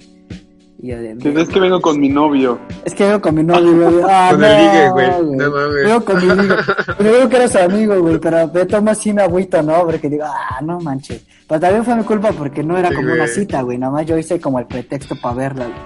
Y 0.82 0.88
yo 0.92 0.98
de, 0.98 1.18
Que 1.18 1.42
es 1.42 1.50
que 1.50 1.60
vengo 1.60 1.82
con 1.82 2.00
mi 2.00 2.08
novio. 2.08 2.58
es 2.86 2.94
que 2.96 3.04
vengo 3.06 3.20
con 3.20 3.36
mi 3.36 3.44
novio, 3.44 3.74
güey. 3.92 4.04
Ah, 4.10 4.30
Con 4.32 4.40
no, 4.40 4.48
el 4.48 4.58
ligue, 4.58 4.90
güey. 4.92 5.38
No 5.38 5.52
mames. 5.52 5.84
Vengo 5.84 6.06
con 6.06 6.16
mi 6.16 6.42
ligue. 6.42 6.56
Pero 6.98 7.14
digo 7.16 7.30
que 7.30 7.36
era 7.36 7.48
su 7.50 7.58
amigo, 7.58 8.00
güey. 8.00 8.18
Pero 8.20 8.50
me 8.54 8.66
tomo 8.66 8.92
así 8.92 9.12
una 9.12 9.24
agüita, 9.26 9.62
¿no? 9.62 9.84
Porque 9.86 10.10
digo, 10.10 10.24
ah, 10.26 10.60
no 10.64 10.80
manches. 10.80 11.26
Pero 11.48 11.60
también 11.60 11.84
fue 11.84 11.96
mi 11.96 12.04
culpa 12.04 12.32
porque 12.32 12.64
no 12.64 12.78
era 12.78 12.90
Sí, 12.90 12.96
como 12.96 13.12
una 13.12 13.28
cita, 13.28 13.62
güey. 13.62 13.78
Nada 13.78 13.92
más 13.92 14.06
yo 14.06 14.18
hice 14.18 14.40
como 14.40 14.60
el 14.60 14.68
pretexto 14.68 15.16
para 15.22 15.36
verla, 15.36 15.66
güey. 15.66 15.78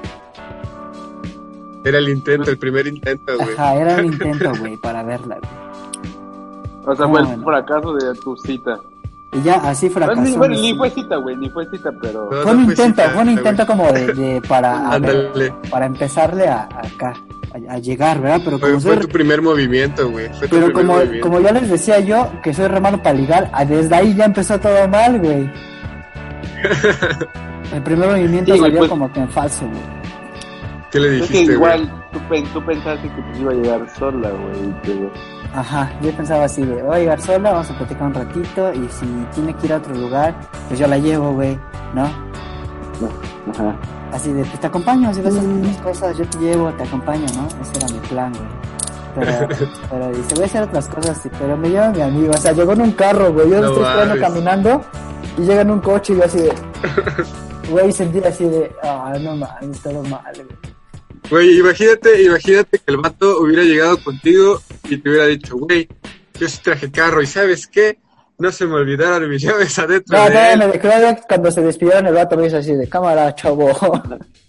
Era 1.86 1.98
el 1.98 2.10
intento, 2.10 2.50
el 2.52 2.58
primer 2.60 2.88
intento, 2.88 3.36
güey. 3.36 3.54
Ajá, 3.56 3.76
era 3.76 3.96
un 3.98 4.06
intento, 4.14 4.52
güey, 4.60 4.78
para 4.78 5.04
verla, 5.04 5.38
güey. 5.40 5.52
O 6.86 6.96
sea, 6.96 7.06
Ah, 7.06 7.10
fue 7.10 7.20
el 7.22 7.26
bueno. 7.28 7.44
fracaso 7.44 7.94
de 7.96 8.14
tu 8.24 8.38
cita. 8.38 8.80
Y 9.36 9.42
ya 9.42 9.56
así 9.56 9.90
fracasó. 9.90 10.16
Bueno, 10.22 10.30
ni, 10.32 10.38
bueno, 10.38 10.56
ni 10.62 10.74
fue 10.76 10.90
cita, 10.92 11.16
güey, 11.18 11.36
ni 11.36 11.50
fue 11.50 11.66
cita, 11.70 11.92
pero... 12.02 12.30
No, 12.32 12.42
Fue 12.44 12.52
un 12.52 12.58
no 12.66 12.72
intento, 12.72 13.02
cita, 13.02 13.10
fue 13.14 13.22
un 13.24 13.30
intento 13.32 13.66
como 13.66 13.92
de, 13.92 14.14
de 14.14 14.42
para, 14.48 14.74
ver, 14.74 14.94
Ándale. 14.94 15.54
para 15.72 15.86
empezarle 15.88 16.48
a, 16.48 16.62
a 16.72 16.80
acá, 16.88 17.14
a, 17.70 17.74
a 17.74 17.78
llegar, 17.80 18.22
¿verdad? 18.22 18.42
Pero 18.46 18.60
Fue, 18.60 18.70
como 18.70 18.82
fue 18.82 18.94
soy, 18.96 19.02
tu 19.02 19.08
primer 19.10 19.42
movimiento, 19.42 20.10
güey. 20.12 20.30
Fue 20.38 20.48
pero 20.48 20.72
como, 20.72 20.94
movimiento. 20.94 21.28
como 21.28 21.40
ya 21.40 21.52
les 21.52 21.70
decía 21.70 22.00
yo, 22.00 22.30
que 22.44 22.54
soy 22.54 22.68
re 22.68 22.80
malo 22.80 23.02
para 23.02 23.16
ligar, 23.18 23.50
ah, 23.54 23.66
desde 23.66 23.96
ahí 23.96 24.14
ya 24.14 24.26
empezó 24.26 24.60
todo 24.60 24.88
mal, 24.88 25.20
güey. 25.20 25.50
El 27.74 27.82
primer 27.82 28.10
movimiento 28.10 28.54
Sí, 28.54 28.60
salió 28.60 28.78
pues- 28.80 28.90
como 28.90 29.12
que 29.12 29.20
en 29.20 29.30
falso, 29.30 29.66
güey. 29.68 30.04
¿Qué 30.92 31.00
le 31.00 31.08
Es 31.08 31.14
dijiste, 31.28 31.54
que 31.54 31.58
güey? 31.58 31.74
igual 31.82 32.06
tú, 32.12 32.20
tú 32.54 32.66
pensaste 32.66 33.10
que 33.10 33.22
pues 33.24 33.40
iba 33.40 33.52
a 33.52 33.56
llegar 33.56 33.90
sola, 33.98 34.30
güey. 34.30 34.76
pero- 34.84 35.12
Ajá, 35.54 35.92
yo 36.02 36.12
pensaba 36.12 36.46
así 36.46 36.64
de, 36.64 36.82
voy 36.82 36.96
a 36.96 37.00
llegar 37.00 37.22
sola, 37.22 37.52
vamos 37.52 37.70
a 37.70 37.78
platicar 37.78 38.08
un 38.08 38.14
ratito 38.16 38.74
y 38.74 38.90
si 38.90 39.06
tiene 39.36 39.56
que 39.56 39.68
ir 39.68 39.74
a 39.74 39.78
otro 39.78 39.94
lugar, 39.94 40.36
pues 40.68 40.80
yo 40.80 40.88
la 40.88 40.98
llevo, 40.98 41.32
güey, 41.34 41.60
¿no? 41.94 42.06
Ajá. 43.52 43.76
Así 44.12 44.34
de, 44.34 44.44
pues 44.46 44.60
te 44.60 44.68
acompaño, 44.68 45.14
si 45.14 45.22
vas 45.22 45.36
a 45.36 45.38
hacer 45.38 45.50
mis 45.50 45.78
cosas, 45.78 46.18
yo 46.18 46.26
te 46.28 46.40
llevo, 46.40 46.72
te 46.74 46.84
acompaño, 46.84 47.26
¿no? 47.36 47.48
Ese 47.62 47.78
era 47.78 47.88
mi 47.88 48.00
plan, 48.08 48.34
güey. 48.34 48.48
Pero, 49.16 49.48
pero 49.92 50.10
dice, 50.10 50.34
voy 50.34 50.44
a 50.44 50.46
hacer 50.48 50.64
otras 50.64 50.88
cosas, 50.88 51.20
sí, 51.22 51.30
pero 51.38 51.56
me 51.56 51.70
lleva 51.70 51.92
mi 51.92 52.02
amigo, 52.02 52.32
o 52.34 52.38
sea, 52.38 52.52
llegó 52.52 52.74
en 52.74 52.82
un 52.82 52.92
carro, 52.94 53.32
güey, 53.32 53.52
yo 53.52 53.62
No 53.62 53.68
estoy 53.68 53.84
esperando 53.84 54.20
caminando 54.20 54.82
y 55.38 55.42
llega 55.42 55.62
en 55.62 55.70
un 55.70 55.80
coche 55.82 56.14
y 56.14 56.16
yo 56.18 56.26
así 56.26 56.40
de, 56.40 56.54
güey, 57.70 57.92
sentí 57.92 58.20
así 58.24 58.46
de, 58.46 58.76
ah, 58.82 59.14
no 59.22 59.36
mames, 59.36 59.80
todo 59.82 60.02
mal, 60.04 60.34
güey. 60.34 60.74
Güey, 61.30 61.60
imagínate, 61.60 62.24
imagínate 62.24 62.80
que 62.80 62.92
el 62.92 62.98
vato 62.98 63.40
hubiera 63.40 63.64
llegado 63.64 63.98
contigo 64.04 64.60
y 64.90 64.98
te 64.98 65.10
hubiera 65.10 65.26
dicho, 65.28 65.58
güey, 65.58 65.88
yo 66.40 66.48
sí 66.50 66.60
traje 66.64 66.92
carro 66.92 67.22
y 67.22 67.28
¿sabes 67.28 67.68
qué? 67.68 67.98
No 68.40 68.52
se 68.52 68.66
me 68.66 68.74
olvidaron 68.76 69.30
mis 69.30 69.42
llaves 69.44 69.78
adentro 69.80 70.18
No, 70.18 70.24
de 70.26 70.32
todavía 70.32 70.54
él. 70.54 70.72
me 71.14 71.18
cuando 71.28 71.52
se 71.52 71.62
despidieron 71.62 72.08
el 72.08 72.14
vato 72.16 72.36
me 72.38 72.48
hizo 72.48 72.58
así 72.58 72.74
de, 72.74 72.88
cámara, 72.90 73.34
chavo. 73.36 73.70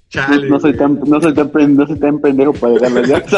Chale, 0.09 0.49
no, 0.49 0.61
soy 0.61 0.77
tan, 0.77 1.01
no, 1.07 1.21
soy 1.21 1.35
tan, 1.35 1.51
no 1.77 1.87
soy 1.87 1.99
tan 1.99 2.21
pendejo 2.21 2.53
para 2.53 2.75
dejar 2.75 2.93
las 2.93 3.09
llaves. 3.09 3.33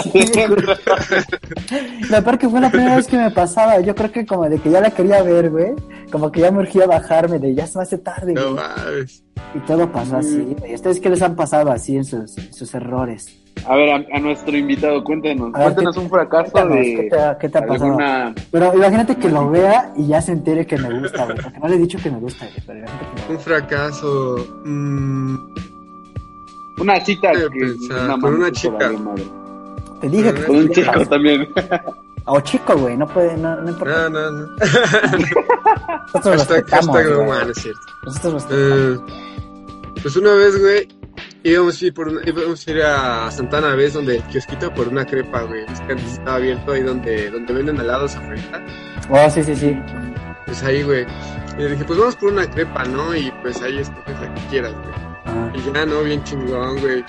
Lo 2.10 2.22
peor 2.22 2.38
que 2.38 2.48
fue 2.48 2.60
la 2.60 2.70
primera 2.70 2.96
vez 2.96 3.06
que 3.06 3.16
me 3.16 3.30
pasaba, 3.30 3.80
yo 3.80 3.94
creo 3.94 4.12
que 4.12 4.26
como 4.26 4.48
de 4.48 4.58
que 4.58 4.70
ya 4.70 4.80
la 4.80 4.90
quería 4.90 5.22
ver, 5.22 5.50
güey, 5.50 5.72
como 6.12 6.30
que 6.30 6.40
ya 6.40 6.50
me 6.50 6.58
urgía 6.60 6.86
bajarme 6.86 7.38
de 7.38 7.54
ya 7.54 7.66
se 7.66 7.78
me 7.78 7.82
hace 7.84 7.98
tarde, 7.98 8.34
No 8.34 8.52
güey. 8.52 8.64
mames. 8.64 9.24
Y 9.54 9.58
todo 9.60 9.90
pasó 9.90 10.18
así, 10.18 10.54
güey. 10.58 10.74
¿Ustedes 10.74 11.00
qué 11.00 11.08
les 11.10 11.22
han 11.22 11.34
pasado 11.34 11.70
así 11.70 11.96
en 11.96 12.04
sus, 12.04 12.36
en 12.36 12.52
sus 12.52 12.74
errores? 12.74 13.26
A 13.64 13.74
ver, 13.74 13.90
a, 13.90 14.16
a 14.16 14.20
nuestro 14.20 14.56
invitado, 14.56 15.02
cuéntanos. 15.02 15.52
A 15.54 15.58
ver, 15.58 15.64
cuéntanos 15.66 15.96
¿qué- 15.96 16.00
un 16.02 16.10
fracaso 16.10 16.52
cuéntanos, 16.52 16.76
de 16.76 16.94
¿qué 16.94 17.02
te, 17.10 17.16
qué 17.40 17.48
te 17.48 17.58
ha 17.58 17.66
pasado? 17.66 17.84
alguna... 17.86 18.34
Pero 18.52 18.74
imagínate 18.74 19.16
que 19.16 19.28
lo 19.28 19.50
vea 19.50 19.92
y 19.96 20.06
ya 20.06 20.20
se 20.20 20.32
entere 20.32 20.66
que 20.66 20.76
me 20.78 21.00
gusta, 21.00 21.24
güey. 21.24 21.36
Porque 21.42 21.58
no 21.58 21.68
le 21.68 21.74
he 21.74 21.78
dicho 21.78 21.98
que 22.02 22.10
me 22.10 22.18
gusta, 22.18 22.44
güey. 22.46 22.62
Pero 22.66 22.78
imagínate 22.80 23.06
que 23.16 23.28
me 23.30 23.34
Un 23.36 23.40
fracaso. 23.42 24.60
mm, 24.64 25.36
Una 26.80 27.00
cita 27.04 27.32
una 27.32 28.18
con 28.20 28.34
una 28.34 28.38
mano 28.38 28.50
chica. 28.50 28.90
Te 30.00 30.08
dije 30.10 30.34
que 30.34 30.44
Con 30.44 30.56
un 30.56 30.68
chico 30.70 31.06
también. 31.06 31.48
O 32.26 32.40
chico, 32.40 32.76
güey. 32.76 32.96
No 32.96 33.06
puede, 33.08 33.36
no, 33.36 33.56
no 33.62 33.70
importa. 33.70 34.08
no, 34.10 34.30
no, 34.30 34.30
no. 34.30 34.46
Nosotros 36.14 36.46
hashtag 36.70 37.06
no 37.10 37.24
man, 37.24 37.50
es 37.50 37.58
cierto. 37.62 37.80
Nosotros 38.04 38.32
respetamos. 38.34 39.00
Eh, 39.10 39.12
pues 40.02 40.16
una 40.16 40.32
vez, 40.34 40.60
güey, 40.60 40.88
íbamos 41.50 41.80
a 41.80 41.86
ir, 41.86 41.94
por 41.94 42.08
una- 42.08 42.20
íbamos 42.24 42.66
a, 42.66 42.70
ir 42.70 42.82
a 42.82 43.30
Santana 43.30 43.74
¿ves? 43.74 43.92
Donde 43.94 44.16
el 44.16 44.22
kiosquito 44.24 44.72
por 44.74 44.88
una 44.88 45.04
crepa, 45.06 45.42
güey. 45.42 45.64
Es 45.70 45.80
que 45.80 45.92
antes 45.92 46.12
estaba 46.12 46.36
abierto 46.36 46.72
ahí 46.72 46.82
donde, 46.82 47.30
donde 47.30 47.52
venden 47.52 47.78
helados 47.80 48.14
afuera. 48.16 48.64
Oh, 49.10 49.30
sí, 49.30 49.42
sí, 49.44 49.54
sí. 49.56 49.78
Pues 50.46 50.62
ahí, 50.62 50.82
güey. 50.82 51.06
Y 51.58 51.62
le 51.62 51.70
dije, 51.70 51.84
pues 51.84 51.98
vamos 51.98 52.16
por 52.16 52.32
una 52.32 52.48
crepa, 52.50 52.84
¿no? 52.84 53.14
Y 53.14 53.32
pues 53.42 53.60
ahí 53.62 53.78
escoges 53.78 54.20
la 54.20 54.34
que 54.34 54.40
quieras, 54.48 54.72
güey. 54.72 54.94
Ajá. 55.24 55.52
Y 55.54 55.72
ya, 55.74 55.86
¿no? 55.86 56.02
Bien 56.02 56.22
chingón, 56.24 56.80
güey. 56.80 57.04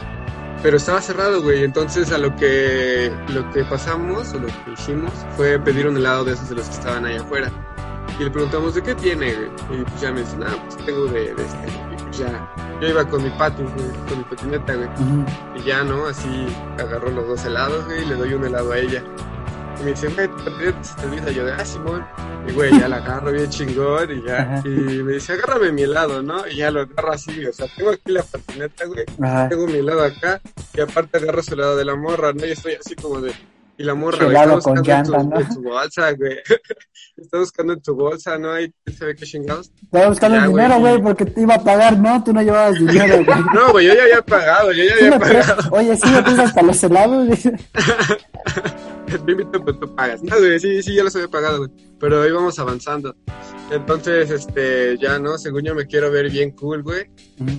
Pero 0.63 0.77
estaba 0.77 1.01
cerrado, 1.01 1.41
güey. 1.43 1.63
Entonces 1.63 2.11
a 2.11 2.17
lo 2.17 2.35
que, 2.35 3.11
lo 3.29 3.49
que 3.51 3.63
pasamos 3.65 4.33
o 4.33 4.39
lo 4.39 4.47
que 4.47 4.71
hicimos 4.73 5.11
fue 5.35 5.59
pedir 5.59 5.87
un 5.87 5.97
helado 5.97 6.23
de 6.25 6.33
esos 6.33 6.49
de 6.49 6.55
los 6.55 6.65
que 6.67 6.73
estaban 6.75 7.05
ahí 7.05 7.17
afuera. 7.17 7.51
Y 8.19 8.23
le 8.23 8.31
preguntamos, 8.31 8.73
¿de 8.73 8.81
qué 8.81 8.95
tiene, 8.95 9.33
güey? 9.33 9.81
Y 9.81 9.83
pues 9.83 10.01
ya 10.01 10.11
me 10.11 10.21
dicen, 10.21 10.41
ah, 10.43 10.55
pues 10.65 10.77
tengo 10.85 11.05
de, 11.05 11.33
de 11.35 11.43
este. 11.43 11.96
Pues 12.07 12.19
ya, 12.19 12.53
yo 12.81 12.87
iba 12.87 13.07
con 13.07 13.23
mi 13.23 13.29
patín, 13.31 13.65
güey, 13.75 13.89
con 14.07 14.17
mi 14.17 14.23
patineta, 14.23 14.75
güey. 14.75 14.89
Y 15.55 15.63
ya, 15.63 15.83
¿no? 15.83 16.07
Así 16.07 16.47
agarró 16.77 17.09
los 17.11 17.27
dos 17.27 17.45
helados, 17.45 17.85
güey, 17.85 18.03
y 18.03 18.05
le 18.05 18.15
doy 18.15 18.33
un 18.33 18.45
helado 18.45 18.71
a 18.71 18.77
ella. 18.77 19.03
Y 19.79 19.83
me 19.83 19.91
dice, 19.91 20.07
güey, 20.09 20.27
tu 20.27 20.37
patineta 20.37 20.83
se 20.83 20.95
te 20.95 21.05
olvida. 21.05 21.31
Yo 21.31 21.45
de, 21.45 21.51
ah, 21.51 21.65
Simón. 21.65 22.05
Y 22.47 22.53
güey, 22.53 22.79
ya 22.79 22.87
la 22.87 22.97
agarro 22.97 23.31
bien 23.31 23.49
chingón 23.49 24.09
y 24.11 24.23
ya. 24.25 24.41
Ajá. 24.41 24.61
Y 24.65 24.69
me 25.03 25.13
dice, 25.13 25.33
agárrame 25.33 25.71
mi 25.73 25.83
helado, 25.83 26.23
¿no? 26.23 26.47
Y 26.47 26.57
ya 26.57 26.71
lo 26.71 26.81
agarro 26.81 27.11
así, 27.11 27.45
o 27.45 27.51
sea, 27.51 27.67
tengo 27.75 27.91
aquí 27.91 28.11
la 28.11 28.23
patineta, 28.23 28.85
güey. 28.85 29.05
Ajá. 29.21 29.49
Tengo 29.49 29.67
mi 29.67 29.79
helado 29.79 30.03
acá. 30.03 30.41
Y 30.73 30.81
aparte 30.81 31.17
agarro 31.17 31.43
su 31.43 31.53
helado 31.53 31.75
de 31.75 31.85
la 31.85 31.95
morra, 31.95 32.31
¿no? 32.33 32.45
Y 32.45 32.51
estoy 32.51 32.73
así 32.73 32.95
como 32.95 33.19
de. 33.21 33.33
Y 33.77 33.83
la 33.83 33.93
morra, 33.93 34.25
güey, 34.25 34.35
está 34.35 34.55
buscando 34.55 34.81
en, 34.81 34.87
llanta, 34.87 35.17
tu, 35.17 35.29
¿no? 35.29 35.39
en 35.39 35.49
tu 35.49 35.61
bolsa, 35.63 36.11
güey. 36.13 36.37
está 37.17 37.37
buscando 37.37 37.73
en 37.73 37.81
tu 37.81 37.95
bolsa, 37.95 38.37
¿no? 38.37 38.59
Y 38.59 38.73
quién 38.83 38.97
sabe 38.97 39.15
qué 39.15 39.25
chingados. 39.25 39.71
Estaba 39.83 40.09
buscando 40.09 40.37
Ya, 40.37 40.43
el 40.43 40.49
güey, 40.49 40.63
dinero, 40.65 40.79
güey, 40.81 41.01
porque 41.01 41.25
te 41.25 41.41
iba 41.41 41.55
a 41.55 41.63
pagar, 41.63 41.97
¿no? 41.97 42.23
Tú 42.23 42.33
no 42.33 42.41
llevabas 42.41 42.79
dinero, 42.79 43.23
güey. 43.25 43.39
No, 43.53 43.71
güey, 43.71 43.87
yo 43.87 43.93
ya 43.93 44.03
había 44.03 44.21
pagado, 44.21 44.71
yo 44.71 44.83
ya 44.83 44.93
había 44.95 45.19
pagado. 45.19 45.69
Oye, 45.71 45.95
sí 45.95 46.09
me 46.09 46.21
para 46.23 46.67
los 46.67 46.83
helados. 46.83 47.27
Dice. 47.29 47.53
Me 49.25 49.31
invito, 49.33 49.63
pues 49.63 49.79
tú 49.79 49.93
pagas. 49.95 50.21
No, 50.23 50.37
güey, 50.37 50.59
sí, 50.59 50.81
sí, 50.83 50.95
ya 50.95 51.03
los 51.03 51.15
había 51.15 51.27
pagado, 51.27 51.59
güey. 51.59 51.69
Pero 51.99 52.27
íbamos 52.27 52.59
avanzando. 52.59 53.15
Entonces, 53.71 54.29
este, 54.29 54.97
ya, 54.99 55.17
¿no? 55.19 55.37
Según 55.37 55.63
yo 55.63 55.73
me 55.75 55.87
quiero 55.87 56.11
ver 56.11 56.29
bien 56.29 56.51
cool, 56.51 56.83
güey. 56.83 57.09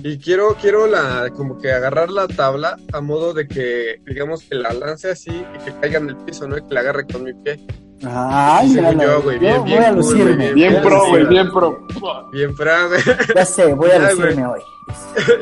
Y 0.03 0.17
quiero, 0.17 0.55
quiero 0.61 0.87
la, 0.87 1.29
como 1.35 1.59
que 1.59 1.71
agarrar 1.71 2.09
la 2.09 2.27
tabla 2.27 2.77
a 2.93 3.01
modo 3.01 3.33
de 3.33 3.47
que, 3.47 4.01
digamos, 4.07 4.43
que 4.43 4.55
la 4.55 4.73
lance 4.73 5.09
así 5.11 5.29
y 5.31 5.65
que 5.65 5.73
caiga 5.79 5.99
en 5.99 6.09
el 6.09 6.17
piso, 6.17 6.47
¿no? 6.47 6.57
Y 6.57 6.61
que 6.67 6.73
la 6.73 6.79
agarre 6.79 7.05
con 7.05 7.23
mi 7.23 7.33
pie. 7.33 7.59
Ay, 8.07 8.69
Según 8.69 8.95
míralo. 8.97 9.03
yo, 9.17 9.21
güey, 9.23 9.35
Yo 9.35 9.41
bien, 9.41 9.59
voy 9.61 9.69
bien 9.71 9.83
a 9.83 9.87
cool, 9.89 9.97
lucirme. 9.97 10.35
güey, 10.35 10.53
Bien 10.53 10.73
Ya, 10.73 10.81
pro, 10.81 10.99
güey, 10.99 11.09
güey. 11.11 11.27
bien 11.27 11.51
pro. 11.51 11.87
Bien 12.31 12.55
fra, 12.55 12.87
güey. 12.87 13.01
Ya 13.35 13.45
sé, 13.45 13.73
voy 13.73 13.89
a 13.91 13.97
Ya, 13.99 14.11
lucirme 14.13 14.45
hoy. 14.47 14.61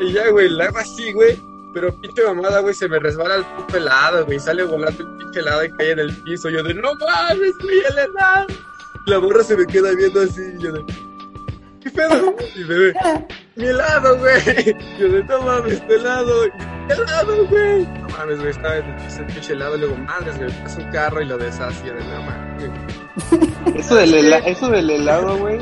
y 0.02 0.12
ya, 0.12 0.28
güey, 0.30 0.48
la 0.50 0.64
hago 0.64 0.78
así, 0.78 1.12
güey. 1.12 1.38
Pero 1.74 1.94
pinche 2.00 2.22
mamada, 2.24 2.60
güey, 2.60 2.74
se 2.74 2.88
me 2.88 2.98
resbala 2.98 3.36
el 3.36 3.44
puto 3.44 3.76
helado, 3.76 4.24
güey. 4.26 4.38
Sale 4.40 4.62
volando 4.64 5.02
el 5.02 5.16
pinche 5.16 5.40
helado 5.40 5.64
y 5.64 5.72
cae 5.72 5.90
en 5.92 5.98
el 6.00 6.16
piso. 6.22 6.48
Yo 6.48 6.62
de, 6.62 6.74
no 6.74 6.94
mames, 6.94 7.52
güey, 7.62 7.78
el 7.90 7.98
helado. 7.98 8.46
La 9.06 9.20
morra 9.20 9.42
se 9.44 9.56
me 9.56 9.66
queda 9.66 9.92
viendo 9.94 10.20
así. 10.22 10.42
Yo 10.58 10.72
de, 10.72 10.84
¿qué 11.82 11.90
pedo? 11.90 12.34
Y 12.56 12.64
me 12.64 12.92
mi 13.56 13.66
helado, 13.66 14.18
güey. 14.18 14.76
Yo 14.98 15.08
de, 15.08 15.24
no 15.24 15.42
mames, 15.42 15.86
tu 15.86 15.92
helado. 15.94 16.46
Y, 16.46 16.50
"¿Qué 16.88 16.92
helado, 16.94 17.46
güey. 17.46 17.86
No 17.86 18.08
mames, 18.08 18.38
güey, 18.38 18.50
estaba 18.50 18.76
en 18.78 18.84
el 18.86 18.96
piso 19.04 19.20
el 19.20 19.26
pinche 19.26 19.52
helado. 19.52 19.76
Y 19.76 19.80
luego, 19.80 19.96
madres, 19.96 20.38
güey, 20.38 20.50
pasa 20.62 20.80
un 20.80 20.90
carro 20.90 21.20
y 21.22 21.26
lo 21.26 21.38
deshace. 21.38 21.84
Y 21.84 21.88
yo 21.88 21.94
de, 21.94 22.04
no 22.04 22.22
mames. 22.22 22.70
Eso 24.46 24.70
del 24.70 24.90
helado, 24.90 25.36
güey, 25.38 25.58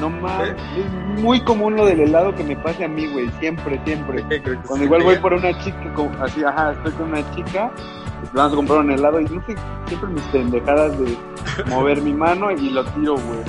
no 0.00 0.10
mames. 0.10 0.50
Es 0.76 1.20
muy 1.22 1.40
común 1.42 1.76
lo 1.76 1.86
del 1.86 2.00
helado 2.00 2.34
que 2.34 2.44
me 2.44 2.56
pase 2.56 2.84
a 2.84 2.88
mí, 2.88 3.06
güey. 3.12 3.30
Siempre, 3.40 3.80
siempre. 3.84 4.24
¿Qué 4.28 4.42
creo 4.42 4.60
que 4.60 4.66
Cuando 4.68 4.76
sí, 4.76 4.84
igual 4.84 5.02
voy 5.02 5.16
por 5.16 5.34
una 5.34 5.58
chica, 5.62 5.92
como- 5.94 6.22
así, 6.22 6.42
ajá, 6.44 6.72
estoy 6.72 6.92
con 6.92 7.08
una 7.08 7.34
chica, 7.34 7.70
pues, 8.20 8.32
vamos 8.32 8.52
a 8.52 8.56
comprar 8.56 8.78
un 8.80 8.90
helado 8.92 9.20
y 9.20 9.24
no 9.24 9.42
sé, 9.46 9.54
siempre 9.86 10.10
mis 10.10 10.22
pendejadas 10.24 10.98
de 10.98 11.16
mover 11.66 12.00
mi 12.02 12.12
mano 12.12 12.50
y 12.50 12.70
lo 12.70 12.84
tiro, 12.84 13.14
güey. 13.14 13.40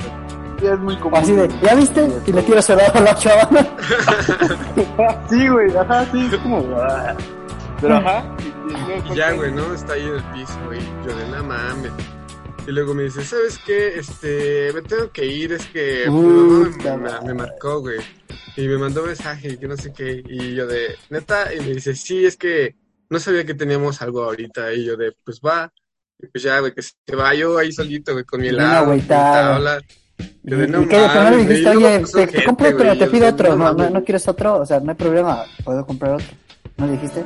Es 0.72 0.78
muy 0.80 0.96
común. 0.96 1.18
Así 1.20 1.32
de, 1.34 1.48
¿ya 1.62 1.74
viste? 1.76 2.08
Y 2.26 2.32
le 2.32 2.42
tiro 2.42 2.58
helado 2.58 2.92
a 2.94 3.00
la 3.00 3.14
chava. 3.14 3.48
Sí, 5.30 5.48
güey, 5.48 5.76
ajá, 5.76 6.04
sí, 6.10 6.28
es 6.32 6.36
como. 6.38 6.64
ah. 6.80 7.14
Pero 7.80 7.96
ajá. 7.96 8.24
y- 8.40 8.72
y 8.72 8.76
luego 8.86 9.12
Y 9.12 9.16
ya, 9.16 9.32
güey, 9.32 9.52
¿no? 9.52 9.72
Está 9.72 9.92
ahí 9.92 10.02
en 10.02 10.14
el 10.14 10.22
piso, 10.24 10.58
güey. 10.66 10.80
Yo 11.06 11.14
de 11.16 11.28
nada 11.28 11.42
mames. 11.44 11.92
Y 12.68 12.70
luego 12.70 12.92
me 12.92 13.04
dice, 13.04 13.24
¿sabes 13.24 13.58
qué? 13.64 13.98
Este, 13.98 14.70
me 14.74 14.82
tengo 14.82 15.10
que 15.10 15.24
ir, 15.24 15.54
es 15.54 15.64
que 15.68 16.04
mi 16.06 16.20
mamá 16.20 16.70
me, 16.84 16.96
me- 16.98 17.20
me 17.28 17.34
marcó, 17.34 17.80
güey. 17.80 17.96
Y 18.58 18.68
me 18.68 18.76
mandó 18.76 19.04
mensaje 19.04 19.48
y 19.48 19.56
que 19.56 19.66
no 19.66 19.74
sé 19.74 19.90
qué. 19.90 20.22
Y 20.28 20.54
yo 20.54 20.66
de, 20.66 20.94
neta, 21.08 21.54
y 21.54 21.60
me 21.60 21.72
dice, 21.72 21.96
sí, 21.96 22.26
es 22.26 22.36
que 22.36 22.76
no 23.08 23.18
sabía 23.20 23.46
que 23.46 23.54
teníamos 23.54 24.02
algo 24.02 24.22
ahorita. 24.22 24.74
Y 24.74 24.84
yo 24.84 24.98
de, 24.98 25.14
pues 25.24 25.40
va. 25.40 25.72
Y 26.18 26.26
pues 26.26 26.44
ya, 26.44 26.60
güey, 26.60 26.74
que 26.74 26.82
se 26.82 27.16
va 27.16 27.34
yo 27.34 27.56
ahí 27.56 27.72
solito, 27.72 28.12
güey, 28.12 28.24
con 28.24 28.42
mi 28.42 28.48
helado, 28.48 28.84
agüitado. 28.84 29.54
tabla. 29.54 29.80
Yo 30.42 30.58
de, 30.58 30.64
¿Y 30.64 30.68
no? 30.68 30.86
Pero 30.90 31.06
no 31.06 31.14
le 31.14 31.30
mames, 31.30 31.48
dijiste, 31.48 31.72
y 31.72 31.76
oye, 31.76 32.26
te, 32.26 32.44
compro 32.44 32.68
otro, 32.68 32.98
te 32.98 33.06
pido 33.06 33.24
de, 33.24 33.32
otro. 33.32 33.56
No, 33.56 33.72
no, 33.72 33.88
no 33.88 34.04
quieres 34.04 34.28
otro, 34.28 34.56
o 34.58 34.66
sea, 34.66 34.78
no 34.80 34.90
hay 34.90 34.96
problema, 34.96 35.42
puedo 35.64 35.86
comprar 35.86 36.16
otro. 36.16 36.26
¿No 36.76 36.86
dijiste? 36.86 37.24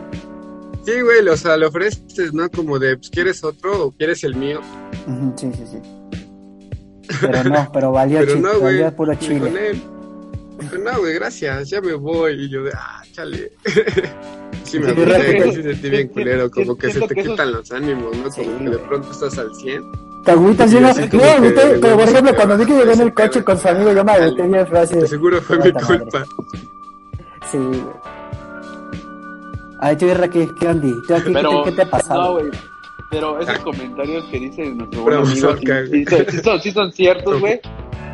Sí, 0.85 1.01
güey, 1.01 1.29
o 1.29 1.37
sea, 1.37 1.57
le 1.57 1.67
ofreces, 1.67 2.33
¿no? 2.33 2.49
Como 2.51 2.79
de, 2.79 2.97
pues, 2.97 3.09
¿quieres 3.11 3.45
otro 3.45 3.87
o 3.87 3.93
quieres 3.93 4.25
el 4.25 4.35
mío? 4.35 4.61
Sí, 5.37 5.51
sí, 5.55 5.65
sí. 5.71 5.79
Pero 7.21 7.45
no, 7.45 7.71
pero 7.73 7.93
valió, 7.93 8.19
Pero 8.21 8.37
no, 8.37 8.49
güey. 8.59 8.79
valió 8.79 8.97
puro 8.97 9.13
con 9.13 9.19
chile. 9.21 9.71
él. 9.71 9.83
Dijo, 10.61 10.79
no, 10.79 10.99
güey, 11.01 11.15
gracias, 11.15 11.71
ya 11.71 11.81
me 11.81 11.93
voy. 11.95 12.45
Y 12.45 12.49
yo 12.49 12.63
de, 12.65 12.73
ah, 12.75 13.03
chale. 13.13 13.53
sí, 14.65 14.79
me 14.81 14.89
Sí, 14.89 14.95
güey, 14.95 15.55
sí 15.55 15.63
sentí 15.63 15.91
bien 15.91 16.09
culero, 16.09 16.51
como 16.51 16.77
que 16.77 16.91
se 16.93 17.01
te 17.01 17.15
que 17.15 17.21
eso- 17.21 17.31
quitan 17.31 17.53
los 17.53 17.71
ánimos, 17.73 18.17
¿no? 18.17 18.31
Sí, 18.31 18.43
Como 18.43 18.59
que 18.59 18.71
de 18.71 18.79
pronto 18.79 19.11
estás 19.11 19.39
al 19.39 19.55
100. 19.55 19.83
Te 20.25 20.31
agüitas 20.31 20.71
Sí, 20.71 20.77
así 20.79 21.01
no, 21.01 21.09
pero 21.81 21.97
por 21.97 22.09
ejemplo, 22.09 22.35
cuando 22.37 22.57
vi 22.59 22.67
que 22.67 22.73
llegó 22.75 22.93
en 22.93 23.01
el 23.01 23.13
coche 23.15 23.43
con 23.43 23.59
su 23.59 23.69
amigo, 23.69 23.93
yo 23.93 24.05
me 24.05 24.13
agüité 24.13 24.43
bien 24.43 24.67
de, 24.71 25.07
seguro 25.09 25.41
fue 25.43 25.59
mi 25.59 25.73
culpa. 25.73 26.25
sí, 27.51 27.59
güey. 27.59 27.81
Ay, 29.85 29.97
tú, 29.97 30.07
Irra, 30.07 30.29
¿qué, 30.29 30.49
qué 30.61 30.69
ondi? 30.69 30.95
¿Tú 31.09 31.15
aquí, 31.17 31.33
Pero, 31.33 31.65
¿qué, 31.65 31.71
qué 31.71 31.77
te 31.77 31.83
ha 31.83 31.91
pasado? 31.91 32.23
No, 32.23 32.33
güey. 32.35 32.51
Pero 33.11 33.41
esos 33.41 33.59
comentarios 33.59 34.25
que 34.27 34.39
dice 34.39 34.71
nuestro 34.71 35.03
buen 35.03 35.17
amigo 35.17 35.35
sí, 35.35 35.41
son, 35.41 35.59
sí 36.31 36.39
son- 36.43 36.61
sí 36.61 36.71
son 36.71 36.93
ciertos, 36.93 37.41
güey. 37.41 37.61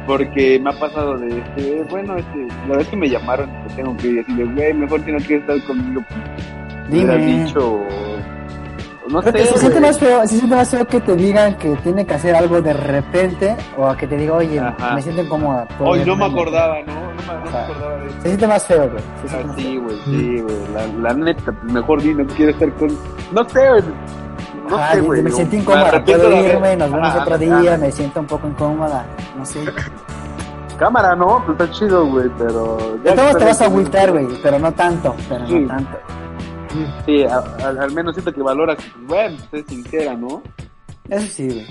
Porque 0.07 0.59
me 0.59 0.71
ha 0.71 0.79
pasado 0.81 1.19
de, 1.19 1.29
este, 1.39 1.83
bueno, 1.91 2.17
este, 2.17 2.49
la 2.67 2.79
vez 2.79 2.89
que 2.89 2.97
me 2.97 3.11
llamaron, 3.11 3.51
que 3.69 3.75
tengo 3.75 3.95
que 3.99 4.07
ir 4.09 4.21
así 4.21 4.35
de, 4.35 4.45
güey, 4.47 4.73
mejor 4.73 5.05
si 5.05 5.13
no 5.13 5.19
quieres 5.19 5.41
estar 5.43 5.63
conmigo, 5.67 6.01
pues, 6.09 6.89
me 6.91 6.99
Dime. 7.01 7.45
dicho, 7.45 7.81
no 9.11 9.23
sé, 9.23 9.33
se 9.47 9.59
siente 9.59 9.81
más 9.81 9.99
feo, 9.99 10.21
se 10.23 10.37
siente 10.39 10.55
más 10.57 10.69
feo 10.71 10.87
que 10.87 11.01
te 11.01 11.15
digan 11.17 11.57
que 11.57 11.77
tiene 11.77 12.05
que 12.07 12.15
hacer 12.15 12.35
algo 12.37 12.61
de 12.63 12.73
repente 12.73 13.57
o 13.77 13.87
a 13.87 13.97
que 13.97 14.07
te 14.07 14.17
diga, 14.17 14.35
oye, 14.35 14.59
Ajá. 14.61 14.95
me 14.95 15.03
siento 15.03 15.23
incómoda. 15.23 15.67
¿puedo 15.79 15.91
Hoy 15.93 16.05
no 16.05 16.17
me 16.17 16.27
irme?" 16.27 16.41
acordaba, 16.41 16.77
¿no? 16.87 16.95
No 16.95 17.01
me, 17.01 17.15
no 17.15 17.41
me 17.43 17.49
Ajá. 17.49 17.65
acordaba 17.65 17.97
de 17.97 18.07
eso. 18.07 18.17
Se 18.21 18.29
siente 18.29 18.47
más 18.47 18.67
feo, 18.67 18.91
güey. 18.91 19.03
Ah, 19.31 19.53
sí, 19.57 19.77
güey, 19.77 19.97
sí, 20.05 20.41
güey. 20.43 20.57
La, 20.75 20.87
la 21.09 21.15
neta, 21.15 21.53
mejor 21.63 22.03
di, 22.03 22.15
no 22.15 22.27
quiero 22.27 22.53
estar 22.53 22.73
con. 22.75 22.89
No 23.33 23.49
sé, 23.49 23.69
güey. 23.69 23.83
No 24.69 24.93
sé, 24.93 25.01
güey. 25.01 25.23
me 25.23 25.31
o 25.31 25.35
siento 25.35 25.57
me 25.57 25.63
incómoda, 25.63 26.05
puedo 26.05 26.47
irme, 26.47 26.77
nos 26.77 26.93
vemos 26.93 27.15
otro 27.15 27.39
día, 27.39 27.77
me 27.79 27.91
siento 27.91 28.21
un 28.21 28.27
poco 28.27 28.49
incómoda, 28.49 29.07
no 29.37 29.45
sé. 29.47 29.61
Cámara, 30.79 31.17
¿no? 31.17 31.43
Pues 31.45 31.59
está 31.59 31.71
chido, 31.73 32.07
güey, 32.07 32.29
pero. 32.39 32.77
todos 33.03 33.33
que 33.33 33.39
te 33.39 33.45
vas 33.47 33.61
a 33.63 33.65
agüitar, 33.65 34.13
güey, 34.13 34.29
pero 34.43 34.59
no 34.61 34.71
tanto, 34.73 35.15
pero 35.29 35.47
Sí. 35.47 35.59
no 35.61 35.69
tanto. 35.69 35.99
Sí, 37.07 37.23
a- 37.25 37.39
a- 37.39 37.69
al 37.83 37.93
menos 37.93 38.15
siento 38.15 38.33
que 38.33 38.43
valoras, 38.43 38.77
pues, 38.77 39.07
bueno, 39.07 39.37
pues, 39.51 39.63
es 39.63 39.69
sincera, 39.69 40.15
¿no? 40.15 40.43
Eso 41.09 41.27
sí, 41.27 41.47
güey. 41.49 41.67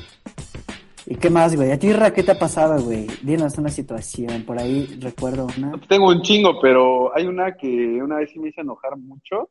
¿Y 1.10 1.16
qué 1.16 1.30
más, 1.30 1.56
güey? 1.56 1.72
¿A 1.72 1.80
ti, 1.80 1.94
Ra, 1.94 2.12
qué 2.12 2.22
te 2.24 2.32
ha 2.32 2.40
pasado, 2.40 2.82
güey? 2.82 3.08
Dinos 3.22 3.58
una 3.58 3.70
situación, 3.70 4.44
por 4.44 4.60
ahí 4.60 4.98
recuerdo 5.02 5.48
una. 5.58 5.72
Tengo 5.88 6.08
un 6.10 6.22
chingo, 6.22 6.60
pero 6.62 7.16
hay 7.16 7.26
una 7.28 7.54
que 7.56 8.02
una 8.04 8.18
vez 8.18 8.30
sí 8.34 8.40
me 8.40 8.50
hizo 8.50 8.60
enojar 8.62 8.98
mucho. 8.98 9.50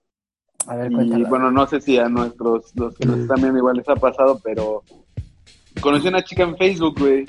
A 0.67 0.77
ver, 0.77 0.91
Y 0.93 0.95
cuéntalo. 0.97 1.29
bueno, 1.29 1.51
no 1.51 1.67
sé 1.67 1.81
si 1.81 1.97
a 1.99 2.09
nuestros, 2.09 2.73
los 2.75 2.95
que 2.97 3.07
nos 3.07 3.21
están 3.21 3.37
viendo 3.41 3.59
igual 3.59 3.77
les 3.77 3.89
ha 3.89 3.95
pasado, 3.97 4.39
pero. 4.45 4.83
Conocí 5.81 6.07
a 6.07 6.11
una 6.11 6.23
chica 6.25 6.43
en 6.43 6.57
Facebook, 6.57 6.99
güey. 6.99 7.25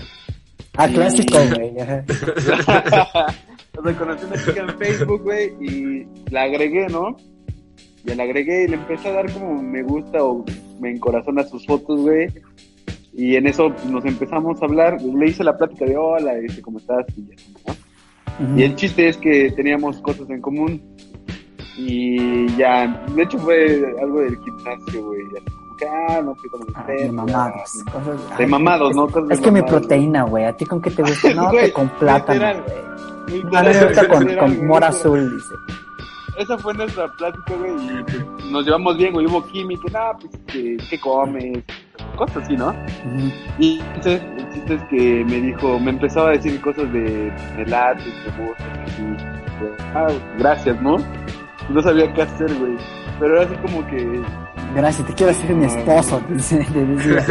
Ah, 0.75 0.87
clásico, 0.87 1.37
güey. 1.55 1.79
ajá. 1.79 2.03
o 3.77 3.83
sea, 3.83 3.97
conocí 3.97 4.23
a 4.23 4.27
una 4.27 4.43
chica 4.45 4.61
en 4.61 4.77
Facebook, 4.77 5.21
güey, 5.23 5.53
y 5.61 6.07
la 6.31 6.43
agregué, 6.43 6.87
¿no? 6.87 7.15
Y 8.09 8.15
la 8.15 8.23
agregué 8.23 8.63
y 8.63 8.67
le 8.69 8.75
empecé 8.77 9.09
a 9.09 9.13
dar 9.13 9.31
como 9.33 9.61
me 9.61 9.83
gusta 9.83 10.23
o 10.23 10.45
me 10.79 10.91
encorazona 10.91 11.43
sus 11.43 11.65
fotos, 11.65 11.99
güey. 12.01 12.27
Y 13.13 13.35
en 13.35 13.47
eso 13.47 13.69
nos 13.89 14.05
empezamos 14.05 14.61
a 14.61 14.65
hablar. 14.65 15.01
Le 15.01 15.27
hice 15.27 15.43
la 15.43 15.57
plática 15.57 15.85
de 15.85 15.97
hola, 15.97 16.35
dice, 16.35 16.61
¿cómo 16.61 16.77
estás? 16.79 17.05
Y, 17.17 17.25
ya, 17.27 17.35
¿no? 18.45 18.57
Y 18.57 18.63
el 18.63 18.75
chiste 18.75 19.09
es 19.09 19.17
que 19.17 19.51
teníamos 19.51 19.99
cosas 20.01 20.29
en 20.29 20.39
común. 20.41 20.81
Y 21.77 22.47
ya, 22.55 23.03
de 23.15 23.23
hecho 23.23 23.37
fue 23.39 23.83
algo 24.01 24.19
del 24.21 24.37
gimnasio, 24.37 25.05
güey. 25.05 25.19
Que, 25.79 25.85
ah, 25.87 26.21
no 26.23 26.33
fui 26.35 26.49
con 26.49 26.61
Ah, 26.73 26.81
usted. 26.81 27.03
de 27.05 27.11
mamados. 27.11 27.71
cosas- 27.91 28.37
De 28.37 28.43
Ay, 28.43 28.49
mamados, 28.49 28.95
¿no? 28.95 29.07
Cosas 29.07 29.29
Es 29.31 29.39
que 29.41 29.51
mi 29.51 29.61
proteína, 29.61 30.23
güey. 30.23 30.45
¿A 30.45 30.53
ti 30.53 30.65
con 30.65 30.81
qué 30.81 30.89
te 30.91 31.01
gusta? 31.03 31.29
No, 31.35 31.51
Güey, 31.51 31.65
que 31.65 31.73
con 31.73 31.89
plátano, 31.89 32.63
güey. 33.27 33.41
Con, 34.09 34.35
con 34.37 34.65
mora 34.67 34.87
azul, 34.87 35.35
dice. 35.35 35.53
Esa 36.37 36.57
fue 36.57 36.73
nuestra 36.73 37.07
plática, 37.17 37.53
güey, 37.55 37.71
y 37.71 38.03
pues, 38.03 38.45
nos 38.51 38.65
llevamos 38.65 38.97
bien, 38.97 39.13
güey, 39.13 39.25
hubo 39.25 39.45
química, 39.47 39.83
nada, 39.91 40.17
pues, 40.17 40.31
¿qué, 40.47 40.77
qué 40.89 40.99
comes? 40.99 41.63
Cosas 42.15 42.37
así, 42.43 42.55
¿no? 42.55 42.73
Y 43.59 43.79
entonces, 43.79 44.21
el 44.37 44.53
chiste 44.53 44.73
es 44.75 44.83
que 44.85 45.25
me 45.25 45.41
dijo, 45.41 45.79
me 45.79 45.91
empezaba 45.91 46.29
a 46.29 46.31
decir 46.33 46.59
cosas 46.61 46.91
de, 46.93 47.01
de 47.01 47.65
de 47.65 47.65
y, 47.67 49.17
ah, 49.95 50.07
gracias, 50.37 50.81
¿no? 50.81 50.97
No 51.69 51.81
sabía 51.81 52.11
qué 52.13 52.21
hacer, 52.21 52.53
güey, 52.55 52.75
pero 53.19 53.41
era 53.41 53.45
así 53.45 53.55
como 53.61 53.85
que, 53.87 54.21
Gracias, 54.75 55.07
te 55.07 55.13
quiero 55.13 55.31
hacer 55.31 55.55
mi 55.55 55.65
esposo, 55.65 56.21
dice, 56.29 56.65
te 56.71 56.85
decía. 56.85 57.25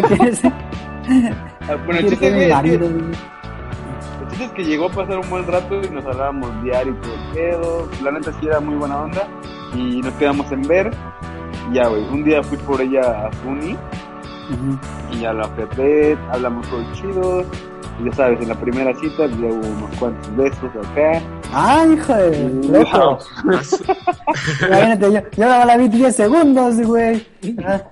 ¿No 0.00 0.08
quieres 0.08 0.38
ser- 0.38 0.52
ah, 0.52 1.74
bueno, 1.86 2.00
el 2.00 2.08
chiste, 2.10 2.26
es 2.26 2.32
que-? 2.32 2.52
El 4.22 4.28
chiste 4.28 4.44
es 4.44 4.50
que 4.52 4.64
llegó 4.64 4.86
a 4.86 4.90
pasar 4.90 5.18
un 5.18 5.30
buen 5.30 5.46
rato 5.46 5.80
y 5.82 5.90
nos 5.90 6.04
hablábamos 6.04 6.62
diario 6.62 6.92
y 6.92 6.96
todo 7.02 7.14
el 7.14 7.21
pedo. 7.32 7.88
La 8.02 8.10
neta 8.12 8.32
sí 8.40 8.46
era 8.46 8.60
muy 8.60 8.74
buena 8.76 9.02
onda 9.02 9.26
y 9.74 10.00
nos 10.00 10.12
quedamos 10.14 10.50
en 10.52 10.62
ver. 10.62 10.90
Ya, 11.72 11.88
güey, 11.88 12.02
un 12.10 12.24
día 12.24 12.42
fui 12.42 12.58
por 12.58 12.80
ella 12.80 13.26
a 13.26 13.32
su 13.32 13.48
uni 13.48 13.72
Ujú. 13.74 14.78
y 15.12 15.20
ya 15.20 15.32
la 15.32 15.44
fui 15.48 15.62
a 15.64 15.66
ver, 15.76 16.18
hablamos 16.30 16.68
todo 16.68 16.82
chido. 16.94 17.44
Y 18.00 18.06
ya 18.06 18.12
sabes, 18.12 18.40
en 18.40 18.48
la 18.48 18.54
primera 18.54 18.94
cita 18.94 19.26
ya 19.26 19.34
hubo 19.46 19.66
unos 19.68 19.98
cuantos 19.98 20.36
besos 20.36 20.70
acá. 20.90 21.22
Ah, 21.52 21.86
hijo 21.86 22.14
de 22.14 22.48
loco. 22.68 23.18
Imagínate, 24.66 25.12
yo, 25.12 25.20
yo 25.36 25.64
la 25.64 25.76
vi 25.76 25.88
10 25.88 26.16
segundos, 26.16 26.80
güey. 26.80 27.26
Ah, 27.64 27.82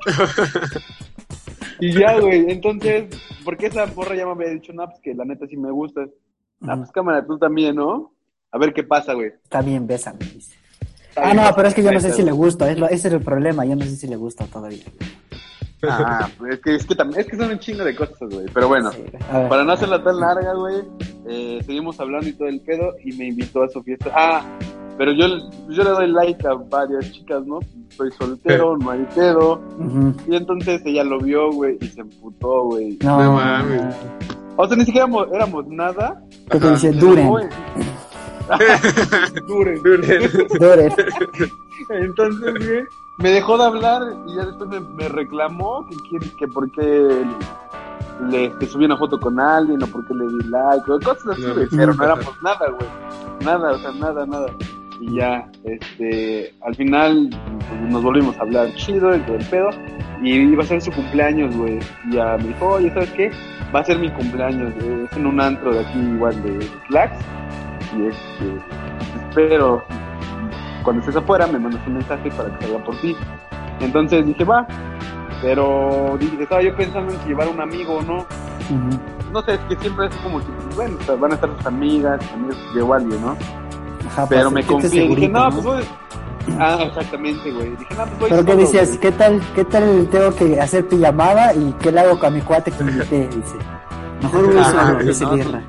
Y 1.79 1.93
ya, 1.99 2.19
güey, 2.19 2.51
entonces, 2.51 3.05
porque 3.45 3.67
esa 3.67 3.87
porra 3.87 4.15
ya 4.15 4.27
me 4.27 4.33
había 4.33 4.49
dicho, 4.51 4.73
no, 4.73 4.87
pues 4.87 5.01
que 5.03 5.15
la 5.15 5.25
neta 5.25 5.47
sí 5.47 5.57
me 5.57 5.71
gusta. 5.71 6.03
Ah, 6.67 6.77
pues 6.77 6.91
cámara, 6.93 7.25
tú 7.25 7.39
también, 7.39 7.77
¿no? 7.77 8.13
A 8.53 8.59
ver 8.59 8.73
qué 8.73 8.83
pasa, 8.83 9.15
güey. 9.15 9.29
Está 9.29 9.63
bien, 9.63 9.87
bésame, 9.87 10.19
dice. 10.35 10.55
Está 11.09 11.23
Ah, 11.23 11.33
bien, 11.33 11.37
no, 11.45 11.55
pero 11.55 11.69
es 11.69 11.75
que 11.75 11.83
yo 11.83 11.93
no 11.93 12.01
sé 12.01 12.13
si 12.13 12.23
le 12.23 12.33
gusta, 12.33 12.71
es 12.71 12.79
lo- 12.79 12.87
ese 12.89 13.09
es 13.09 13.15
el 13.15 13.21
problema, 13.23 13.65
yo 13.65 13.77
no 13.77 13.85
sé 13.85 13.97
si 13.97 14.07
le 14.07 14.17
gusta 14.17 14.45
todavía. 14.47 14.85
Ah, 15.89 16.29
pues 16.39 16.55
es 16.55 16.61
que, 16.61 16.75
es 16.75 16.87
que 16.87 16.95
también, 16.95 17.21
es 17.21 17.27
que 17.27 17.37
son 17.39 17.51
un 17.51 17.59
chingo 17.59 17.83
de 17.85 17.97
cosas, 17.97 18.19
güey. 18.31 18.47
Pero 18.53 18.69
bueno, 18.69 18.93
Sí, 18.93 19.03
a 19.31 19.39
ver. 19.39 19.49
para 19.49 19.65
no 19.65 19.73
hacerla 19.73 20.03
tan 20.05 20.21
larga, 20.21 20.53
güey, 20.55 20.83
eh, 21.27 21.63
seguimos 21.65 21.99
hablando 22.01 22.29
y 22.29 22.33
todo 22.35 22.49
el 22.49 22.61
pedo 22.61 22.95
y 23.03 23.13
me 23.13 23.29
invitó 23.29 23.63
a 23.63 23.69
su 23.69 23.83
fiesta. 23.83 24.11
Ah, 24.15 24.43
pero 24.99 25.13
yo, 25.13 25.27
yo 25.71 25.83
le 25.83 25.91
doy 25.91 26.09
like 26.13 26.47
a 26.47 26.53
varias 26.55 27.11
chicas, 27.13 27.47
¿no? 27.47 27.61
Soy 27.97 28.11
soltero, 28.13 28.77
no 28.77 28.91
hay 28.91 29.07
pedo. 29.15 29.63
Y 30.29 30.37
entonces 30.37 30.83
ella 30.85 31.03
lo 31.03 31.19
vio, 31.19 31.51
güey, 31.51 31.79
y 31.81 31.87
se 31.87 32.03
emputó, 32.03 32.65
güey. 32.67 32.99
No, 33.03 33.19
No 33.25 33.33
mames. 33.35 33.95
O 34.57 34.69
sea, 34.69 34.77
ni 34.77 34.85
siquiera 34.85 35.07
éramos, 35.07 35.29
éramos 35.33 35.67
nada. 35.69 36.23
¿Qué 36.51 36.59
te 36.61 36.71
dice? 36.73 36.91
Y 36.91 36.99
Duren. 39.47 39.83
Duren. 39.83 40.31
Duren. 40.59 40.93
Entonces, 41.89 42.55
güey, 42.67 42.85
me 43.19 43.31
dejó 43.31 43.59
de 43.59 43.65
hablar 43.65 44.03
y 44.27 44.35
ya 44.37 44.47
después 44.47 44.71
me, 44.71 44.81
me 44.81 45.09
reclamó 45.09 45.87
que, 45.89 45.97
quiere- 46.09 46.33
que 46.37 46.49
por 46.49 46.71
qué 46.73 47.25
le 48.29 48.53
que 48.59 48.67
subí 48.67 48.85
una 48.85 48.97
foto 48.99 49.19
con 49.19 49.41
alguien 49.41 49.83
o 49.83 49.87
por 49.87 50.07
qué 50.07 50.15
le 50.15 50.27
di 50.27 50.49
like 50.51 50.91
o 50.91 51.01
cosas 51.01 51.27
así, 51.33 51.43
güey. 51.43 51.67
pero 51.71 51.95
no. 51.95 51.95
no 51.95 52.05
éramos 52.05 52.43
nada, 52.43 52.67
güey. 52.69 52.91
Nada, 53.45 53.73
o 53.73 53.79
sea, 53.79 53.93
nada, 53.93 54.27
nada. 54.27 54.47
Y 55.01 55.15
ya, 55.15 55.51
este, 55.65 56.55
al 56.63 56.75
final 56.75 57.31
pues, 57.69 57.81
nos 57.91 58.03
volvimos 58.03 58.37
a 58.37 58.43
hablar 58.43 58.75
chido 58.75 59.17
y 59.17 59.21
todo 59.21 59.37
el 59.37 59.47
pedo. 59.47 59.71
Y 60.23 60.35
iba 60.35 60.63
a 60.63 60.67
ser 60.67 60.83
su 60.83 60.93
cumpleaños, 60.93 61.57
güey. 61.57 61.79
Y 62.11 62.17
ya 62.17 62.37
me 62.37 62.49
dijo, 62.49 62.67
oye, 62.69 62.91
¿sabes 62.93 63.11
qué? 63.13 63.31
Va 63.75 63.81
a 63.81 63.85
ser 63.85 63.99
mi 63.99 64.11
cumpleaños, 64.11 64.75
güey. 64.75 65.05
Es 65.05 65.13
en 65.17 65.27
un 65.27 65.41
antro 65.41 65.73
de 65.73 65.81
aquí 65.81 65.99
igual 65.99 66.43
de 66.43 66.69
Slacks. 66.89 67.19
Y 67.97 68.07
este, 68.07 68.63
espero 69.29 69.83
cuando 70.83 71.01
estés 71.01 71.17
afuera 71.17 71.47
me 71.47 71.59
mandas 71.59 71.87
un 71.87 71.95
mensaje 71.95 72.31
para 72.31 72.57
que 72.57 72.67
salga 72.67 72.85
por 72.85 72.97
ti. 73.01 73.17
Entonces 73.81 74.27
dije, 74.27 74.45
va. 74.45 74.67
Pero 75.43 76.17
dije, 76.19 76.43
estaba 76.43 76.63
yo 76.63 76.75
pensando 76.77 77.13
en 77.13 77.21
si 77.21 77.29
llevar 77.29 77.49
un 77.49 77.61
amigo 77.61 77.95
o 77.95 78.03
no. 78.03 78.17
Ujú. 78.19 79.01
No 79.33 79.43
sé, 79.43 79.55
es 79.55 79.61
que 79.61 79.77
siempre 79.77 80.07
es 80.07 80.17
como 80.17 80.41
que, 80.41 80.47
pues, 80.47 80.77
bueno, 80.77 80.97
van 81.19 81.33
a 81.33 81.35
estar 81.35 81.57
sus 81.57 81.67
amigas, 81.67 82.21
amigos, 82.35 82.57
llevo 82.75 82.95
a 82.95 82.97
alguien, 82.97 83.21
¿no? 83.23 83.37
Ajá, 84.09 84.27
Pero 84.29 84.51
pues, 84.51 84.53
me 84.53 84.61
¿qué 84.61 84.67
te 84.67 84.73
confié 84.73 85.09
dije, 85.09 85.29
no, 85.29 85.51
pues 85.51 85.65
voy. 85.65 85.83
Ah, 86.59 86.79
exactamente, 86.83 87.53
güey. 87.53 87.71
Dije, 87.77 87.95
no, 87.95 88.05
pues 88.07 88.19
voy 88.19 88.31
Pero 88.31 88.45
qué 88.45 88.53
solo, 88.53 88.63
decías, 88.65 88.89
güey. 88.89 89.01
¿qué 89.01 89.13
tal, 89.13 89.41
qué 89.55 89.65
tal 89.65 90.09
tengo 90.11 90.35
que 90.35 90.61
hacer 90.61 90.89
pijamada 90.89 91.55
y 91.55 91.75
qué 91.81 91.93
le 91.93 92.01
hago 92.01 92.19
con 92.19 92.35
mi 92.35 92.41
cuate 92.41 92.71
que 92.73 92.83
invité? 92.83 93.29
Dice. 93.29 93.57
Mejor 94.23 94.53
voy 94.53 94.65
solo, 94.65 94.99
dice 94.99 95.25
Birra. 95.27 95.63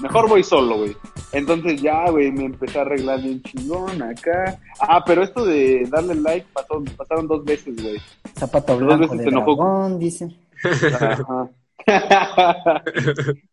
Mejor 0.00 0.28
voy 0.28 0.42
solo, 0.42 0.76
güey. 0.78 0.96
Entonces 1.32 1.82
ya, 1.82 2.08
güey, 2.10 2.30
me 2.32 2.44
empecé 2.44 2.78
a 2.78 2.82
arreglar 2.82 3.20
bien 3.20 3.42
chingón 3.42 4.00
acá. 4.02 4.58
Ah, 4.80 5.02
pero 5.04 5.22
esto 5.22 5.44
de 5.44 5.86
darle 5.90 6.14
like 6.14 6.46
pasó, 6.52 6.82
pasaron 6.96 7.26
dos 7.26 7.44
veces, 7.44 7.74
güey. 7.82 7.98
Zapato 8.38 8.74
Dos 8.74 8.82
blanco 8.86 9.02
veces 9.14 9.18
de 9.18 9.30
dragón, 9.30 9.98
dice. 9.98 10.28
Ajá. 10.64 11.48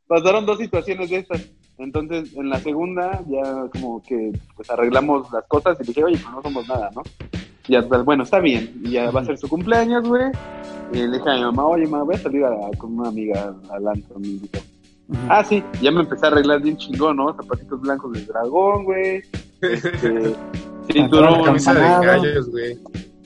Pasaron 0.08 0.46
dos 0.46 0.58
situaciones 0.58 1.10
de 1.10 1.18
estas. 1.18 1.42
Entonces, 1.78 2.34
en 2.36 2.50
la 2.50 2.60
segunda, 2.60 3.22
ya 3.28 3.66
como 3.72 4.02
que 4.04 4.32
pues 4.56 4.70
arreglamos 4.70 5.32
las 5.34 5.44
cosas 5.46 5.78
y 5.82 5.84
dije, 5.88 6.04
oye, 6.04 6.18
pues 6.18 6.34
no 6.36 6.42
somos 6.42 6.68
nada, 6.68 6.90
¿no? 6.96 7.02
Y 7.68 7.74
ya, 7.74 7.82
pues, 7.88 8.04
bueno, 8.06 8.24
está 8.24 8.40
bien. 8.40 8.80
Y 8.84 8.92
ya 8.92 9.10
va 9.10 9.22
a 9.22 9.26
ser 9.26 9.38
su 9.38 9.48
cumpleaños, 9.50 10.08
güey. 10.08 10.32
Y 10.94 10.98
le 10.98 11.18
dije 11.18 11.30
a 11.30 11.36
mi 11.36 11.42
mamá, 11.42 11.66
oye, 11.66 11.88
mamá, 11.88 12.04
voy 12.04 12.16
a 12.16 12.20
salir 12.20 12.46
a- 12.46 12.78
con 12.78 13.00
una 13.00 13.10
amiga 13.10 13.54
al 13.72 13.88
antro, 13.88 14.20
me 14.20 14.28
Ah, 15.30 15.44
sí, 15.44 15.64
ya 15.82 15.92
me 15.92 16.02
empecé 16.02 16.26
a 16.26 16.30
arreglar 16.30 16.62
bien 16.62 16.78
chingón, 16.78 17.18
¿no? 17.18 17.34
Zapatitos 17.34 17.82
blancos 17.82 18.14
del 18.14 18.26
dragón, 18.26 18.86
güey. 18.86 19.22
Este, 19.62 20.36
cinturón, 20.92 21.44
Camisa 21.44 21.74
de 21.74 21.82
gallos, 22.06 22.50
güey. 22.50 22.80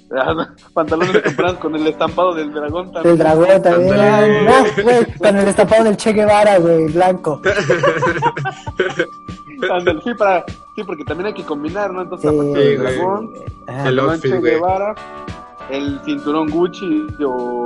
pantalones 0.73 1.21
comprados 1.21 1.57
con 1.57 1.75
el 1.75 1.85
estampado 1.87 2.33
del 2.33 2.53
dragón 2.53 2.91
también. 2.91 3.13
El 3.13 3.17
dragón 3.19 3.61
también. 3.61 4.45
No, 4.45 4.83
güey, 4.83 5.05
con 5.17 5.35
el 5.37 5.45
destapado 5.45 5.83
del 5.83 5.97
Che 5.97 6.13
Guevara, 6.13 6.57
güey, 6.59 6.87
blanco. 6.87 7.41
Sí, 10.03 10.13
para, 10.13 10.45
sí, 10.75 10.83
porque 10.83 11.03
también 11.03 11.27
hay 11.27 11.33
que 11.33 11.43
combinar, 11.43 11.91
¿no? 11.91 12.03
Entonces, 12.03 12.29
Sí, 12.29 12.37
zapatos 12.37 12.53
del 12.53 12.77
dragón, 12.77 13.33
Ajá. 13.65 13.89
El 13.89 13.99
outfit, 13.99 14.31
Che. 14.33 14.39
Guevara, 14.39 14.95
el 15.71 15.99
cinturón 16.05 16.49
Gucci 16.51 17.07
o 17.25 17.65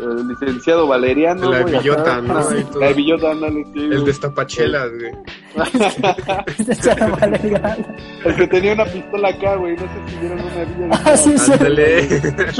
el 0.00 0.28
licenciado 0.28 0.86
Valeriano. 0.86 1.50
La 1.50 1.62
güey, 1.62 1.78
billota. 1.78 2.20
¿no? 2.20 2.34
Todo. 2.34 2.80
La 2.80 2.92
billota, 2.92 3.30
ándale, 3.30 3.64
sí. 3.72 3.80
El 3.80 3.88
güey. 3.88 4.04
destapachelas, 4.04 4.90
güey. 4.92 5.12
El 8.24 8.36
que 8.36 8.46
tenía 8.48 8.72
una 8.74 8.84
pistola 8.84 9.28
acá, 9.28 9.56
güey. 9.56 9.74
No 9.76 9.82
sé 9.82 9.88
si 10.06 10.16
vieron 10.18 10.40
una 10.40 10.64
villa. 10.64 11.00
Ah, 11.06 11.16
sí, 11.16 11.38
sí. 11.38 11.52
Ándale. 11.52 12.08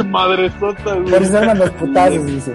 Madre 0.06 0.50
sota, 0.58 0.94
güey. 0.94 1.14
Eso 1.14 1.38
eran 1.38 1.58
los 1.58 1.70
putazos, 1.70 2.26
dice. 2.26 2.54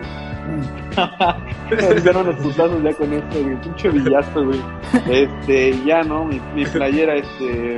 Se 1.69 2.13
los 2.13 2.35
putazos 2.35 2.83
ya 2.83 2.93
con 2.93 3.13
esto, 3.13 3.43
güey. 3.43 3.61
Pinche 3.61 3.89
villazo, 3.89 4.45
güey. 4.45 4.61
Este, 5.09 5.77
ya, 5.85 6.03
¿no? 6.03 6.25
Mi, 6.25 6.39
mi 6.55 6.65
playera, 6.65 7.15
este. 7.15 7.77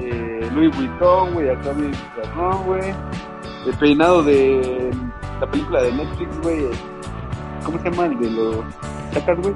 Eh, 0.00 0.50
Louis 0.54 0.74
Vuitton, 0.76 1.32
güey. 1.34 1.48
Acá 1.48 1.72
mi 1.72 1.90
carnón, 2.16 2.64
güey. 2.66 2.94
El 3.66 3.74
peinado 3.78 4.22
de 4.24 4.90
la 5.40 5.50
película 5.50 5.82
de 5.82 5.92
Netflix, 5.92 6.40
güey. 6.42 6.64
¿Cómo 7.64 7.78
se 7.78 7.90
llama? 7.90 8.06
El 8.06 8.18
de 8.18 8.30
los. 8.30 8.56
¿Sacas, 9.12 9.38
güey? 9.40 9.54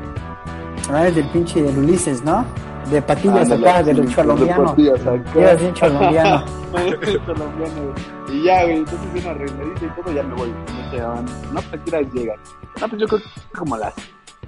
Ah, 0.91 1.09
es 1.09 1.15
del 1.17 1.29
pinche 1.31 1.63
del 1.63 1.79
Ulises, 1.79 2.25
¿no? 2.25 2.45
De 2.91 3.03
patillas 3.03 3.51
Ándale, 3.51 3.69
acá, 3.69 3.83
del 3.83 4.09
sí, 4.09 4.15
colombiano. 4.15 4.63
de 4.63 4.69
patillas 4.69 5.61
bien 5.61 5.75
güey. 6.77 8.39
Y 8.39 8.43
ya, 8.45 8.63
güey, 8.65 8.77
entonces 8.79 9.13
bien 9.13 9.27
arregladito 9.27 9.85
y 9.87 10.03
todo, 10.03 10.13
ya 10.15 10.23
me 10.23 10.35
voy. 10.35 10.49
Me 10.51 10.91
quedaban, 10.91 11.25
no, 11.25 11.61
pues 11.61 11.73
aquí 11.75 11.91
las 11.91 12.13
llegan. 12.15 12.37
No, 12.81 12.89
pues 12.89 13.01
yo 13.01 13.09
creo 13.09 13.21
que 13.21 13.57
como 13.59 13.75
a 13.75 13.79
las 13.79 13.95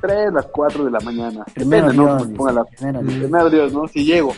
3, 0.01 0.33
las 0.33 0.47
4 0.47 0.85
de 0.85 0.91
la 0.93 1.01
mañana. 1.01 1.45
Primero 1.55 1.87
Depende, 1.89 1.97
¿no? 1.97 2.17
Dios, 2.17 2.23
Pues 2.27 2.37
ponga 2.37 2.53
la- 2.53 2.65
primero 2.65 3.01
Dios. 3.03 3.15
Primero 3.15 3.51
Dios, 3.51 3.73
¿no? 3.73 3.89
Si 3.89 4.05
llego. 4.05 4.33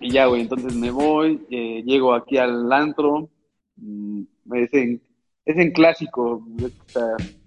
Y 0.00 0.10
ya, 0.12 0.26
güey, 0.26 0.42
entonces 0.42 0.74
me 0.74 0.90
voy, 0.90 1.46
eh, 1.50 1.82
llego 1.84 2.14
aquí 2.14 2.36
al 2.38 2.70
antro, 2.72 3.28
mm, 3.76 4.22
es 4.52 4.72
en, 4.74 5.00
es 5.52 5.56
en 5.58 5.72
clásico, 5.72 6.42
es, 6.58 6.64
o 6.64 6.70
sea, 6.88 7.02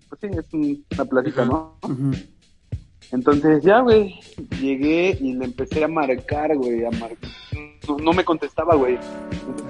pues 0.10 0.22
sí, 0.22 0.28
es 0.38 0.54
un- 0.54 0.86
una 0.94 1.06
placita, 1.06 1.46
¿no? 1.46 1.76
Entonces 3.12 3.62
ya, 3.64 3.82
güey, 3.82 4.16
llegué 4.62 5.18
y 5.20 5.34
le 5.34 5.46
empecé 5.46 5.84
a 5.84 5.88
marcar, 5.88 6.56
güey, 6.56 6.86
a 6.86 6.92
marcar. 6.92 7.30
No, 7.88 7.98
no 7.98 8.14
me 8.14 8.24
contestaba, 8.24 8.76
güey. 8.76 8.98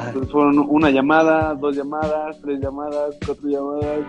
Entonces 0.07 0.31
fueron 0.31 0.59
una 0.59 0.91
llamada, 0.91 1.55
dos 1.55 1.75
llamadas, 1.75 2.39
tres 2.41 2.59
llamadas, 2.61 3.15
cuatro 3.25 3.49
llamadas, 3.49 3.99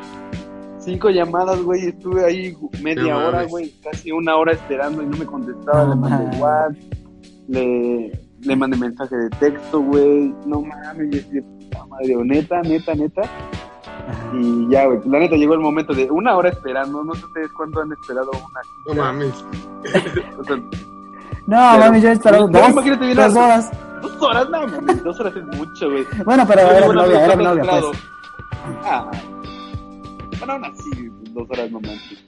cinco 0.81 1.09
llamadas, 1.09 1.63
güey. 1.63 1.87
Estuve 1.87 2.25
ahí 2.25 2.55
media 2.83 3.15
No 3.15 3.29
hora, 3.29 3.45
güey, 3.45 3.73
casi 3.83 4.13
una 4.13 4.37
hora 4.37 4.53
esperando 4.53 5.03
y 5.03 5.07
no 5.07 5.17
me 5.17 5.25
contestaba. 5.25 5.85
No 5.85 5.95
le 5.95 6.01
mandé. 6.11 6.37
WhatsApp, 6.39 6.77
le, 7.49 8.21
le 8.41 8.57
mandé 8.57 8.77
mensaje 8.77 9.17
de 9.17 9.31
texto, 9.31 9.81
güey. 9.81 10.35
No 10.45 10.61
mames, 10.61 11.15
y 11.15 11.19
así 11.21 11.31
de 11.37 11.43
puta 11.43 11.87
madre, 11.87 12.17
neta, 12.25 12.61
neta, 12.63 12.95
neta. 12.95 13.23
Ajá. 14.09 14.37
Y 14.37 14.69
ya, 14.69 14.87
güey, 14.87 15.01
la 15.05 15.19
neta 15.21 15.37
llegó 15.37 15.55
el 15.55 15.61
momento 15.61 15.93
de 15.95 16.11
una 16.11 16.35
hora 16.37 16.49
esperando. 16.51 17.05
No 17.05 17.15
sé 17.15 17.25
ustedes 17.27 17.53
cuánto 17.53 17.81
han 17.81 17.93
esperado 17.93 18.31
una 18.33 18.61
No 18.95 19.03
mames. 19.03 19.45
o 20.39 20.45
sea, 20.45 20.57
No, 20.57 20.63
Pero- 21.47 21.79
mami, 21.79 22.01
yo 22.01 22.09
he 22.09 22.13
esperado 22.13 22.49
dos, 22.49 23.37
horas. 23.37 23.71
dos 24.03 24.23
horas, 24.23 24.49
no, 24.51 24.67
mames, 24.67 25.05
dos 25.05 25.21
horas 25.21 25.35
es 25.37 25.45
mucho, 25.59 25.91
güey. 25.91 26.05
Bueno, 26.25 26.45
pero 26.47 26.63
Yo 26.63 26.71
era 26.71 26.87
mi 26.89 26.95
no, 26.95 27.03
novia, 27.03 27.19
no, 27.19 27.25
era 27.25 27.37
mi 27.37 27.45
no, 27.45 27.55
novia, 27.55 27.71
pues. 27.71 27.85
Ah, 28.85 29.11
bueno, 30.39 30.53
aún 30.55 30.65
así, 30.65 30.91
dos 31.33 31.51
horas 31.51 31.71
no 31.71 31.81
manches. 31.81 32.25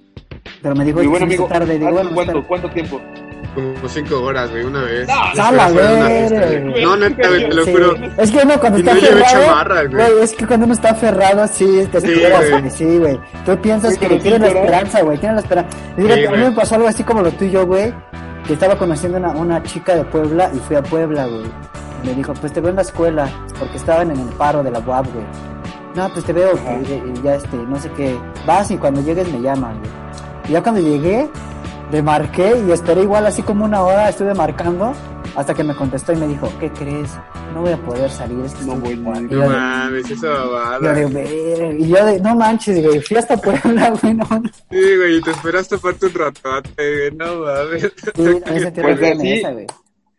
Pero 0.63 0.75
me 0.75 0.85
dijo, 0.85 0.99
Mi 1.01 1.05
"Es 1.05 1.11
buen 1.11 1.19
que 1.21 1.25
amigo, 1.25 1.45
hizo 1.45 1.53
tarde. 1.53 1.79
Digo, 1.79 1.87
¿hace 1.89 1.95
bueno, 1.95 2.15
¿cuánto. 2.15 2.47
¿cuánto 2.49 2.71
tiempo? 2.71 3.01
Como 3.55 3.89
cinco 3.89 4.21
horas, 4.23 4.51
güey, 4.51 4.65
una 4.65 4.83
vez. 4.83 5.07
No, 5.09 5.15
Pero 5.33 5.45
¡A 5.45 5.53
la 5.53 5.69
fue 5.69 5.73
una 5.83 6.09
verga, 6.09 6.09
fiesta, 6.09 6.61
güey! 6.71 6.83
No, 6.85 6.97
neta, 6.97 7.29
güey, 7.29 7.49
te 7.49 7.55
lo 7.55 7.65
Sí. 7.65 7.73
juro. 7.73 7.95
Es 8.17 8.31
que 8.33 8.39
uno 8.45 8.61
cuando 8.61 8.79
Y 8.79 8.81
está 8.83 8.95
no 8.95 8.99
aferrado, 9.01 9.45
chamarra, 9.47 9.85
güey. 9.85 10.23
es 10.23 10.33
que 10.35 10.47
cuando 10.47 10.65
uno 10.67 10.75
está 10.75 10.91
aferrado, 10.91 11.47
sí, 11.49 11.89
te 11.93 12.01
Sí, 12.01 12.13
esperas, 12.13 12.51
güey. 12.51 12.71
sí, 12.71 12.99
güey. 12.99 13.21
Tú 13.47 13.57
piensas 13.59 13.95
Sí, 13.95 14.01
que 14.01 14.09
pero 14.09 14.21
tienes 14.23 14.41
la 14.41 14.49
esperanza, 14.49 15.03
güey, 15.03 15.19
tienes 15.19 15.35
la 15.37 15.41
esperanza. 15.43 15.77
Fíjate, 15.97 16.21
Sí, 16.21 16.27
a 16.27 16.31
mí 16.33 16.37
me 16.39 16.53
pasó 16.53 16.75
algo 16.75 16.89
así 16.89 17.05
como 17.05 17.23
lo 17.23 17.31
tuyo, 17.33 17.65
güey, 17.67 17.95
que 18.47 18.53
estaba 18.55 18.77
conociendo 18.77 19.19
una, 19.19 19.29
una 19.31 19.63
chica 19.63 19.95
de 19.95 20.05
Puebla 20.05 20.51
y 20.53 20.59
fui 20.59 20.77
a 20.77 20.83
Puebla, 20.83 21.27
güey. 21.27 21.45
Me 22.05 22.13
dijo, 22.13 22.35
pues 22.35 22.53
te 22.53 22.61
veo 22.61 22.71
en 22.71 22.77
la 22.77 22.83
escuela, 22.83 23.29
porque 23.59 23.77
estaban 23.77 24.11
en 24.11 24.19
el 24.19 24.29
paro 24.35 24.63
de 24.63 24.71
la 24.71 24.81
UAP, 24.81 25.07
güey. 25.15 25.25
No, 25.95 26.09
pues 26.13 26.25
te 26.25 26.33
veo, 26.33 26.51
y, 26.83 26.93
y 26.93 27.23
ya 27.23 27.37
este, 27.37 27.57
no 27.57 27.79
sé 27.79 27.89
qué. 27.97 28.19
Vas 28.47 28.71
y 28.73 28.77
cuando 28.77 29.01
llegues 29.01 29.33
me 29.33 29.41
llaman, 29.41 29.79
güey. 29.79 29.91
Y 30.49 30.53
ya 30.53 30.63
cuando 30.63 30.81
llegué, 30.81 31.29
le 31.93 32.03
marqué 32.03 32.55
y 32.67 32.71
esperé 32.73 33.03
igual 33.03 33.27
así 33.27 33.43
como 33.43 33.65
una 33.65 33.83
hora, 33.83 34.09
estuve 34.09 34.35
marcando, 34.35 34.93
hasta 35.37 35.55
que 35.55 35.63
me 35.65 35.75
contestó 35.75 36.13
y 36.13 36.17
me 36.17 36.27
dijo, 36.29 36.49
¿qué 36.61 36.71
crees? 36.71 37.11
No 37.53 37.61
voy 37.63 37.73
a 37.73 37.77
poder 37.77 38.11
salir, 38.11 38.45
es 38.45 38.55
que 38.55 38.65
No 38.65 38.77
voy 38.77 38.91
a 38.91 38.93
ir. 38.93 38.99
ocupado". 39.01 39.25
Y 39.25 39.29
yo 39.29 39.37
No 39.39 39.49
de- 39.51 39.57
mames, 39.57 40.11
esa 40.11 40.27
yo 40.27 40.51
babada. 40.53 40.93
de, 40.95 41.07
"Ver", 41.07 41.81
y 41.81 41.89
yo 41.89 42.05
de, 42.05 42.21
no 42.21 42.35
manches, 42.37 42.85
güey, 42.85 43.01
fui 43.01 43.17
hasta 43.17 43.37
Puebla, 43.37 43.91
güey, 44.03 44.15
no, 44.15 44.25
no. 44.29 44.43
Sí, 44.71 44.97
güey, 44.97 45.17
y 45.19 45.21
te 45.21 45.31
esperaste 45.31 45.77
aparte 45.77 46.07
un 46.07 46.15
ratote, 46.15 46.71
güey, 46.77 47.11
no 47.17 47.45
mames. 47.45 47.93
Sí, 48.15 48.23
me 48.53 48.61
sentí 48.61 48.81
Pues 48.81 49.03
así- 49.03 49.33
esa, 49.33 49.53
güey. 49.53 49.67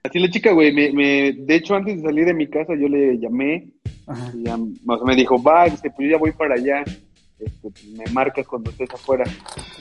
Así 0.04 0.20
la 0.20 0.30
chica, 0.30 0.52
güey, 0.52 0.72
me, 0.72 0.92
me, 0.94 1.34
de 1.34 1.56
hecho, 1.56 1.74
antes 1.76 1.98
de 1.98 2.04
salir 2.04 2.26
de 2.26 2.34
mi 2.36 2.48
casa, 2.48 2.74
yo 2.80 2.88
le 2.88 3.18
llamé, 3.18 3.70
Ajá. 4.06 4.32
y 4.36 4.44
ya, 4.44 4.54
o 4.56 4.98
sea, 4.98 5.06
me 5.06 5.16
dijo, 5.16 5.42
va, 5.42 5.66
dice, 5.66 5.90
pues 5.96 6.08
yo 6.08 6.12
ya 6.12 6.18
voy 6.20 6.32
para 6.32 6.54
allá, 6.54 6.84
este, 7.40 7.70
me 7.98 8.06
marcas 8.14 8.48
cuando 8.48 8.70
estés 8.72 8.90
afuera. 8.94 9.26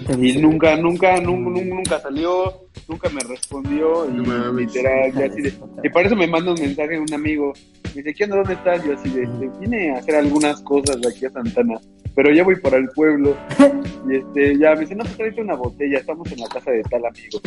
Te 0.07 0.13
Y 0.15 0.17
dice, 0.17 0.41
nunca, 0.41 0.77
nunca, 0.77 1.21
nunca, 1.21 1.51
nunca, 1.53 1.75
nunca 1.75 2.01
salió, 2.01 2.53
nunca 2.89 3.09
me 3.11 3.21
respondió, 3.21 4.09
y 4.09 4.13
No 4.13 4.53
literal, 4.53 5.13
ya 5.15 5.27
así 5.27 5.43
de, 5.43 5.53
y 5.83 5.89
por 5.89 6.05
eso 6.05 6.17
me 6.17 6.27
manda 6.27 6.53
un 6.53 6.61
mensaje 6.61 6.99
un 6.99 7.13
amigo, 7.15 7.53
me 7.95 8.03
dice, 8.03 8.15
¿qué 8.15 8.25
onda, 8.25 8.37
dónde 8.39 8.55
estás? 8.55 8.85
Yo 8.85 8.95
así 8.95 9.09
de, 9.11 9.23
este, 9.23 9.51
vine 9.61 9.91
a 9.95 9.99
hacer 9.99 10.17
algunas 10.17 10.61
cosas 10.63 11.01
de 11.01 11.09
aquí 11.09 11.27
a 11.27 11.31
Santana, 11.31 11.79
pero 12.15 12.33
ya 12.33 12.43
voy 12.45 12.57
para 12.57 12.77
el 12.79 12.89
pueblo, 12.91 13.37
y 14.11 14.17
este, 14.17 14.59
ya 14.59 14.75
me 14.75 14.81
dice, 14.81 14.95
no, 14.97 15.05
pues 15.05 15.17
tráete 15.17 15.41
una 15.41 15.55
botella, 15.55 15.99
estamos 15.99 16.31
en 16.33 16.41
la 16.41 16.49
casa 16.49 16.71
de 16.73 16.83
tal 16.83 17.05
amigo. 17.07 17.41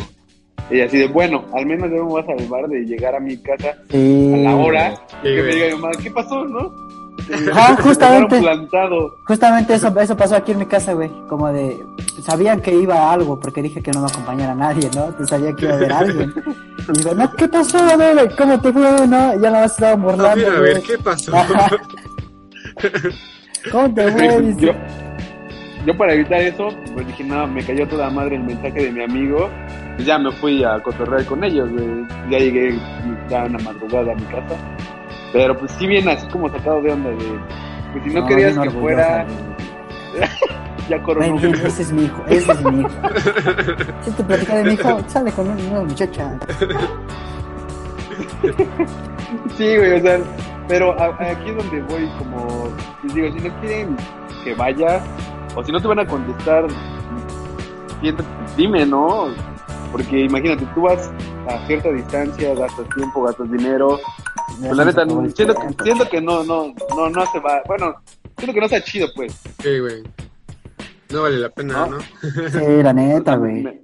Y 0.70 0.80
así 0.82 0.98
de, 0.98 1.06
bueno, 1.06 1.46
al 1.54 1.64
menos 1.64 1.88
ya 1.90 1.96
me 1.96 2.02
voy 2.02 2.22
a 2.22 2.26
salvar 2.26 2.68
de 2.68 2.80
llegar 2.80 3.14
a 3.14 3.20
mi 3.20 3.38
casa 3.38 3.74
Sí. 3.90 4.32
a 4.34 4.36
la 4.36 4.56
hora, 4.56 4.94
Sí, 5.22 5.28
que 5.34 5.42
me 5.42 5.54
diga 5.54 5.66
mi 5.68 5.72
mamá, 5.80 5.90
¿qué 6.02 6.10
pasó, 6.10 6.44
no? 6.44 6.70
Ajá, 7.52 7.74
Me 7.76 7.82
justamente. 7.82 8.40
Justamente 9.24 9.74
eso, 9.74 9.92
eso 10.00 10.16
pasó 10.16 10.36
aquí 10.36 10.52
en 10.52 10.58
mi 10.58 10.66
casa, 10.66 10.94
güey. 10.94 11.10
Como 11.28 11.48
de, 11.52 11.84
sabían 12.22 12.60
que 12.60 12.74
iba 12.74 12.94
a 12.96 13.12
algo, 13.12 13.38
porque 13.38 13.62
dije 13.62 13.82
que 13.82 13.90
no 13.90 14.00
me 14.00 14.06
acompañara 14.06 14.54
nadie, 14.54 14.88
¿no? 14.94 15.06
Entonces 15.06 15.28
sabía 15.28 15.52
que 15.54 15.64
iba 15.66 15.74
a 15.74 15.76
haber 15.76 15.92
alguien. 16.04 16.34
Y 16.88 16.98
digo, 16.98 17.14
no, 17.14 17.32
¿qué 17.34 17.48
pasó? 17.48 17.78
A 17.78 17.96
ver, 17.96 18.34
¿cómo 18.36 18.60
te 18.60 18.72
fue? 18.72 19.06
No, 19.06 19.40
ya 19.40 19.50
No, 19.50 19.96
burlando, 19.98 20.36
mira, 20.36 20.52
a 20.52 20.58
güey. 20.58 20.74
ver, 20.74 20.82
¿qué 20.82 20.98
pasó? 20.98 21.32
¿Cómo 23.72 23.94
te 23.94 24.12
fue? 24.12 24.54
Yo, 24.56 24.72
yo 25.86 25.96
para 25.96 26.14
evitar 26.14 26.40
eso, 26.40 26.68
pues 26.94 27.06
dije, 27.06 27.24
no, 27.24 27.46
me 27.46 27.64
cayó 27.64 27.86
toda 27.88 28.10
madre 28.10 28.36
el 28.36 28.44
mensaje 28.44 28.84
de 28.84 28.92
mi 28.92 29.02
amigo. 29.02 29.50
Y 29.98 30.04
ya 30.04 30.18
me 30.18 30.30
fui 30.32 30.62
a 30.62 30.80
cotorrear 30.82 31.24
con 31.24 31.42
ellos, 31.42 31.68
güey. 31.72 31.88
Ya 32.30 32.38
llegué 32.38 32.78
ya 33.28 33.44
una 33.44 33.58
madrugada 33.58 34.12
a 34.12 34.14
mi 34.14 34.22
casa. 34.22 34.54
Pero 35.32 35.56
pues 35.58 35.72
sí 35.72 35.86
viene 35.86 36.12
así 36.12 36.26
como 36.28 36.48
sacado 36.50 36.80
de 36.82 36.92
onda 36.92 37.10
de... 37.10 37.16
Pues 37.92 38.04
si 38.04 38.10
no, 38.10 38.26
querías 38.26 38.56
bien 38.58 38.70
que 38.72 38.78
fuera... 38.80 39.26
Ya 40.88 41.02
coronó. 41.02 41.34
Ven, 41.38 41.52
ven, 41.52 41.66
ese 41.66 41.82
es 41.82 41.92
mi 41.92 42.04
hijo, 42.04 42.24
ese 42.28 42.50
es 42.50 42.62
mi 42.64 42.80
hijo. 42.80 42.88
Si 44.02 44.10
te 44.12 44.24
platica 44.24 44.56
de 44.56 44.64
mi 44.64 44.72
hijo, 44.72 44.98
sale 45.06 45.30
con 45.32 45.46
una 45.50 45.82
muchacha. 45.82 46.38
Sí, 49.56 49.76
güey, 49.76 49.92
o 49.92 50.00
sea, 50.00 50.18
pero 50.66 50.98
a- 50.98 51.14
aquí 51.20 51.50
es 51.50 51.56
donde 51.56 51.82
voy 51.82 52.08
como, 52.18 52.68
les 53.02 53.14
digo, 53.14 53.28
si 53.32 53.48
no 53.48 53.60
quieren 53.60 53.96
que 54.44 54.54
vaya, 54.54 55.00
o 55.54 55.62
si 55.64 55.72
no 55.72 55.80
te 55.80 55.88
van 55.88 55.98
a 55.98 56.06
contestar, 56.06 56.66
dime, 58.56 58.86
¿no? 58.86 59.26
Porque 59.92 60.20
imagínate, 60.20 60.64
tú 60.74 60.82
vas 60.82 61.10
a 61.48 61.66
cierta 61.66 61.90
distancia, 61.90 62.54
gastas 62.54 62.86
tiempo, 62.94 63.22
gastas 63.24 63.50
dinero, 63.50 63.98
pues 64.60 64.76
la 64.76 64.84
neta, 64.84 65.04
siento, 65.34 65.54
siento 65.82 66.08
que 66.08 66.20
no, 66.20 66.42
no, 66.44 66.74
no, 66.96 67.10
no 67.10 67.26
se 67.32 67.38
va, 67.40 67.62
bueno, 67.66 67.94
siento 68.36 68.54
que 68.54 68.60
no 68.60 68.66
está 68.66 68.82
chido, 68.82 69.06
pues. 69.14 69.32
Sí, 69.62 69.78
güey. 69.78 70.02
No 71.10 71.22
vale 71.22 71.38
la 71.38 71.48
pena, 71.48 71.86
¿No? 71.86 71.96
¿no? 71.96 72.00
Sí, 72.50 72.82
la 72.82 72.92
neta, 72.92 73.36
güey. 73.36 73.62
Sí, 73.62 73.80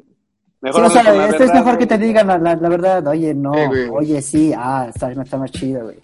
Mejor 0.61 0.85
o 0.85 0.91
sea, 0.91 1.03
la 1.03 1.25
esto 1.27 1.35
es 1.35 1.39
verdad, 1.41 1.55
mejor 1.55 1.79
que 1.79 1.85
güey. 1.87 1.99
te 1.99 2.05
digan 2.07 2.27
la, 2.27 2.39
la, 2.39 2.57
la 2.57 2.69
verdad, 2.69 3.07
oye, 3.07 3.35
no, 3.35 3.53
Sí, 3.53 3.81
oye, 3.93 4.23
sí, 4.23 4.53
ah, 4.57 4.87
está, 4.95 5.11
está 5.13 5.37
más 5.37 5.51
chido, 5.51 5.85
güey. 5.85 5.97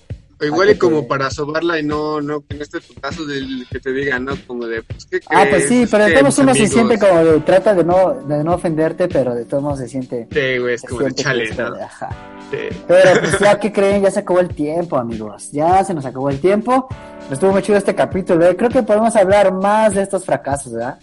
O 0.42 0.44
igual 0.46 0.68
Ah, 0.68 0.72
y 0.72 0.78
como 0.78 1.02
que- 1.02 1.06
para 1.08 1.30
sobarla 1.30 1.78
y 1.78 1.82
no, 1.82 2.20
no, 2.22 2.40
que 2.40 2.56
en 2.56 2.62
este 2.62 2.78
caso 3.00 3.26
del 3.26 3.66
que 3.70 3.78
te 3.80 3.92
digan, 3.92 4.24
¿no? 4.24 4.32
Como 4.46 4.66
de, 4.66 4.82
pues, 4.82 5.04
¿qué 5.06 5.20
Ah, 5.28 5.42
crees? 5.42 5.48
pues 5.50 5.68
sí, 5.68 5.82
Es 5.82 5.90
pero 5.90 6.04
de 6.04 6.12
que 6.14 6.20
todos 6.20 6.38
uno 6.38 6.54
se 6.54 6.66
siente 6.66 6.98
como 6.98 7.24
de, 7.24 7.40
trata 7.40 7.74
de 7.74 7.84
no, 7.84 8.14
de 8.26 8.42
no 8.44 8.54
ofenderte, 8.54 9.08
pero 9.08 9.34
de 9.34 9.44
todos 9.44 9.62
modos 9.62 9.78
se 9.80 9.88
siente, 9.88 10.26
Sí, 10.32 10.58
güey, 10.58 10.74
es 10.76 10.82
como 10.82 11.02
de 11.02 11.12
chale, 11.14 11.54
¿no? 11.54 11.66
ajá. 11.82 12.08
Sí. 12.50 12.76
Pero 12.88 13.20
pues 13.20 13.38
ya 13.40 13.58
que 13.58 13.72
creen, 13.72 14.02
ya 14.02 14.10
se 14.10 14.20
acabó 14.20 14.40
el 14.40 14.48
tiempo, 14.48 14.96
amigos. 14.96 15.50
Ya 15.52 15.82
se 15.84 15.94
nos 15.94 16.04
acabó 16.04 16.30
el 16.30 16.40
tiempo. 16.40 16.88
Estuvo 17.30 17.52
muy 17.52 17.62
chido 17.62 17.78
este 17.78 17.94
capítulo. 17.94 18.44
¿eh? 18.46 18.56
Creo 18.56 18.70
que 18.70 18.82
podemos 18.82 19.14
hablar 19.16 19.52
más 19.52 19.94
de 19.94 20.02
estos 20.02 20.24
fracasos, 20.24 20.72
¿verdad? 20.72 20.98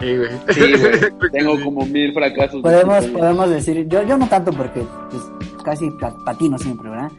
Sí, 0.00 0.16
güey. 0.16 0.30
Sí, 0.48 0.72
güey, 0.80 1.30
tengo 1.32 1.60
como 1.62 1.84
mil 1.84 2.14
fracasos. 2.14 2.62
Podemos, 2.62 3.04
Sí, 3.04 3.10
podemos 3.10 3.50
decir, 3.50 3.86
yo, 3.88 4.02
yo 4.02 4.16
no 4.16 4.26
tanto 4.28 4.50
porque 4.52 4.82
pues, 5.10 5.22
casi 5.62 5.90
pa- 6.00 6.16
patino 6.24 6.56
siempre, 6.58 6.88
¿verdad? 6.88 7.10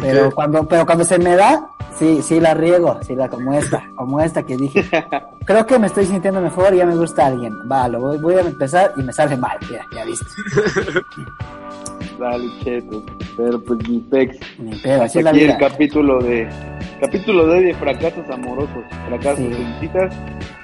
Pero 0.00 0.30
cuando, 0.30 0.66
pero 0.66 0.86
cuando 0.86 1.04
se 1.04 1.18
me 1.18 1.36
da, 1.36 1.70
sí, 1.98 2.22
sí 2.22 2.40
la 2.40 2.54
riego, 2.54 2.98
sí 3.02 3.14
la 3.14 3.28
como 3.28 3.52
esta, 3.52 3.90
como 3.94 4.20
esta 4.20 4.44
que 4.44 4.56
dije. 4.56 4.84
Creo 5.44 5.66
que 5.66 5.78
me 5.78 5.86
estoy 5.86 6.06
sintiendo 6.06 6.40
mejor, 6.40 6.74
ya 6.74 6.86
me 6.86 6.96
gusta 6.96 7.26
alguien. 7.26 7.52
Va, 7.70 7.88
lo 7.88 8.00
voy, 8.00 8.18
voy 8.18 8.34
a 8.34 8.40
empezar 8.40 8.92
y 8.96 9.02
me 9.02 9.12
sale 9.12 9.36
mal, 9.36 9.58
ya, 9.70 9.84
ya 9.94 10.04
viste. 10.04 10.26
Dale, 12.18 12.44
cheto. 12.62 13.02
Pero 13.36 13.60
pues 13.62 13.88
mi 13.88 13.98
pex. 13.98 14.38
Ni 14.58 14.76
pedo, 14.76 15.04
el 15.04 15.56
capítulo 15.56 16.18
de 16.22 16.48
capítulo 17.00 17.46
de, 17.46 17.74
fracasos 17.74 18.28
amorosos, 18.30 18.84
fracasos 19.08 19.38
sí. 19.38 19.90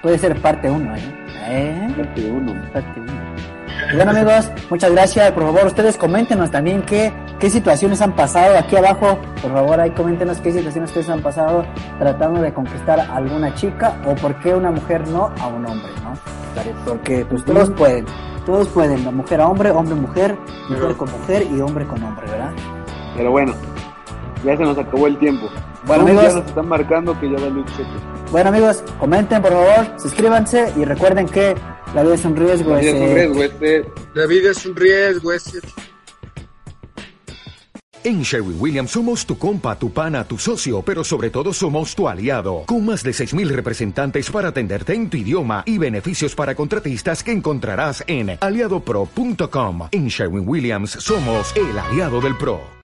Puede 0.02 0.18
ser 0.18 0.38
parte 0.40 0.70
uno 0.70 0.94
¿eh? 0.94 1.00
¿eh? 1.48 1.88
Parte 1.96 2.30
1. 2.30 2.72
Parte 2.72 3.00
1. 3.00 3.55
Bueno 3.94 4.10
amigos, 4.10 4.50
muchas 4.68 4.90
gracias. 4.90 5.32
Por 5.32 5.44
favor, 5.44 5.66
ustedes 5.66 5.96
coméntenos 5.96 6.50
también 6.50 6.82
qué, 6.82 7.12
qué 7.38 7.50
situaciones 7.50 8.02
han 8.02 8.14
pasado 8.14 8.58
aquí 8.58 8.76
abajo. 8.76 9.18
Por 9.40 9.52
favor, 9.52 9.80
ahí 9.80 9.90
coméntenos 9.90 10.38
qué 10.38 10.52
situaciones 10.52 10.90
ustedes 10.90 11.08
han 11.08 11.22
pasado 11.22 11.64
tratando 11.98 12.40
de 12.40 12.52
conquistar 12.52 12.98
a 12.98 13.16
alguna 13.16 13.54
chica 13.54 13.96
o 14.04 14.14
por 14.16 14.34
qué 14.40 14.54
una 14.54 14.70
mujer 14.70 15.06
no 15.08 15.32
a 15.40 15.46
un 15.46 15.66
hombre, 15.66 15.92
¿no? 16.02 16.14
Porque 16.84 17.24
pues 17.26 17.44
todos 17.44 17.70
pueden, 17.70 18.06
todos 18.44 18.68
pueden, 18.68 19.04
la 19.04 19.10
mujer 19.10 19.40
a 19.40 19.48
hombre, 19.48 19.70
hombre 19.70 19.94
a 19.94 19.96
mujer, 19.96 20.38
mujer 20.68 20.96
con 20.96 21.10
mujer 21.10 21.46
y 21.50 21.60
hombre 21.60 21.86
con 21.86 22.02
hombre, 22.02 22.26
¿verdad? 22.28 22.50
Pero 23.16 23.30
bueno, 23.30 23.54
ya 24.44 24.56
se 24.56 24.62
nos 24.62 24.78
acabó 24.78 25.06
el 25.06 25.16
tiempo. 25.18 25.48
Bueno, 25.86 26.02
amigos. 26.02 26.24
ya 26.24 26.34
nos 26.40 26.46
están 26.46 26.68
marcando 26.68 27.18
que 27.20 27.30
ya 27.30 27.36
un 27.36 27.64
cheto. 27.66 27.88
Bueno 28.32 28.48
amigos, 28.48 28.82
comenten 28.98 29.40
por 29.40 29.52
favor, 29.52 30.00
suscríbanse 30.00 30.72
y 30.76 30.84
recuerden 30.84 31.26
que 31.26 31.54
la 31.96 32.02
vida 32.04 32.14
es 32.14 32.24
un 32.24 32.36
riesgo. 32.36 32.74
Así 32.74 32.86
es 32.88 32.94
ese- 32.94 33.04
un 33.08 33.14
riesgo, 33.14 33.42
este, 33.42 33.84
La 34.14 34.26
vida 34.26 34.50
es 34.50 34.66
un 34.66 34.76
riesgo, 34.76 35.32
es 35.32 35.52
En 38.04 38.22
Sherwin 38.22 38.56
Williams 38.60 38.92
somos 38.92 39.26
tu 39.26 39.36
compa, 39.36 39.76
tu 39.76 39.92
pana, 39.92 40.22
tu 40.22 40.38
socio, 40.38 40.80
pero 40.82 41.02
sobre 41.02 41.28
todo 41.28 41.52
somos 41.52 41.92
tu 41.96 42.08
aliado, 42.08 42.62
con 42.64 42.84
más 42.86 43.02
de 43.02 43.12
6.000 43.12 43.48
representantes 43.48 44.30
para 44.30 44.50
atenderte 44.50 44.94
en 44.94 45.10
tu 45.10 45.16
idioma 45.16 45.64
y 45.66 45.76
beneficios 45.78 46.32
para 46.36 46.54
contratistas 46.54 47.24
que 47.24 47.32
encontrarás 47.32 48.04
en 48.06 48.38
aliadopro.com. 48.40 49.88
En 49.90 50.06
Sherwin 50.06 50.48
Williams 50.48 50.90
somos 50.92 51.52
el 51.56 51.76
aliado 51.76 52.20
del 52.20 52.36
PRO. 52.36 52.60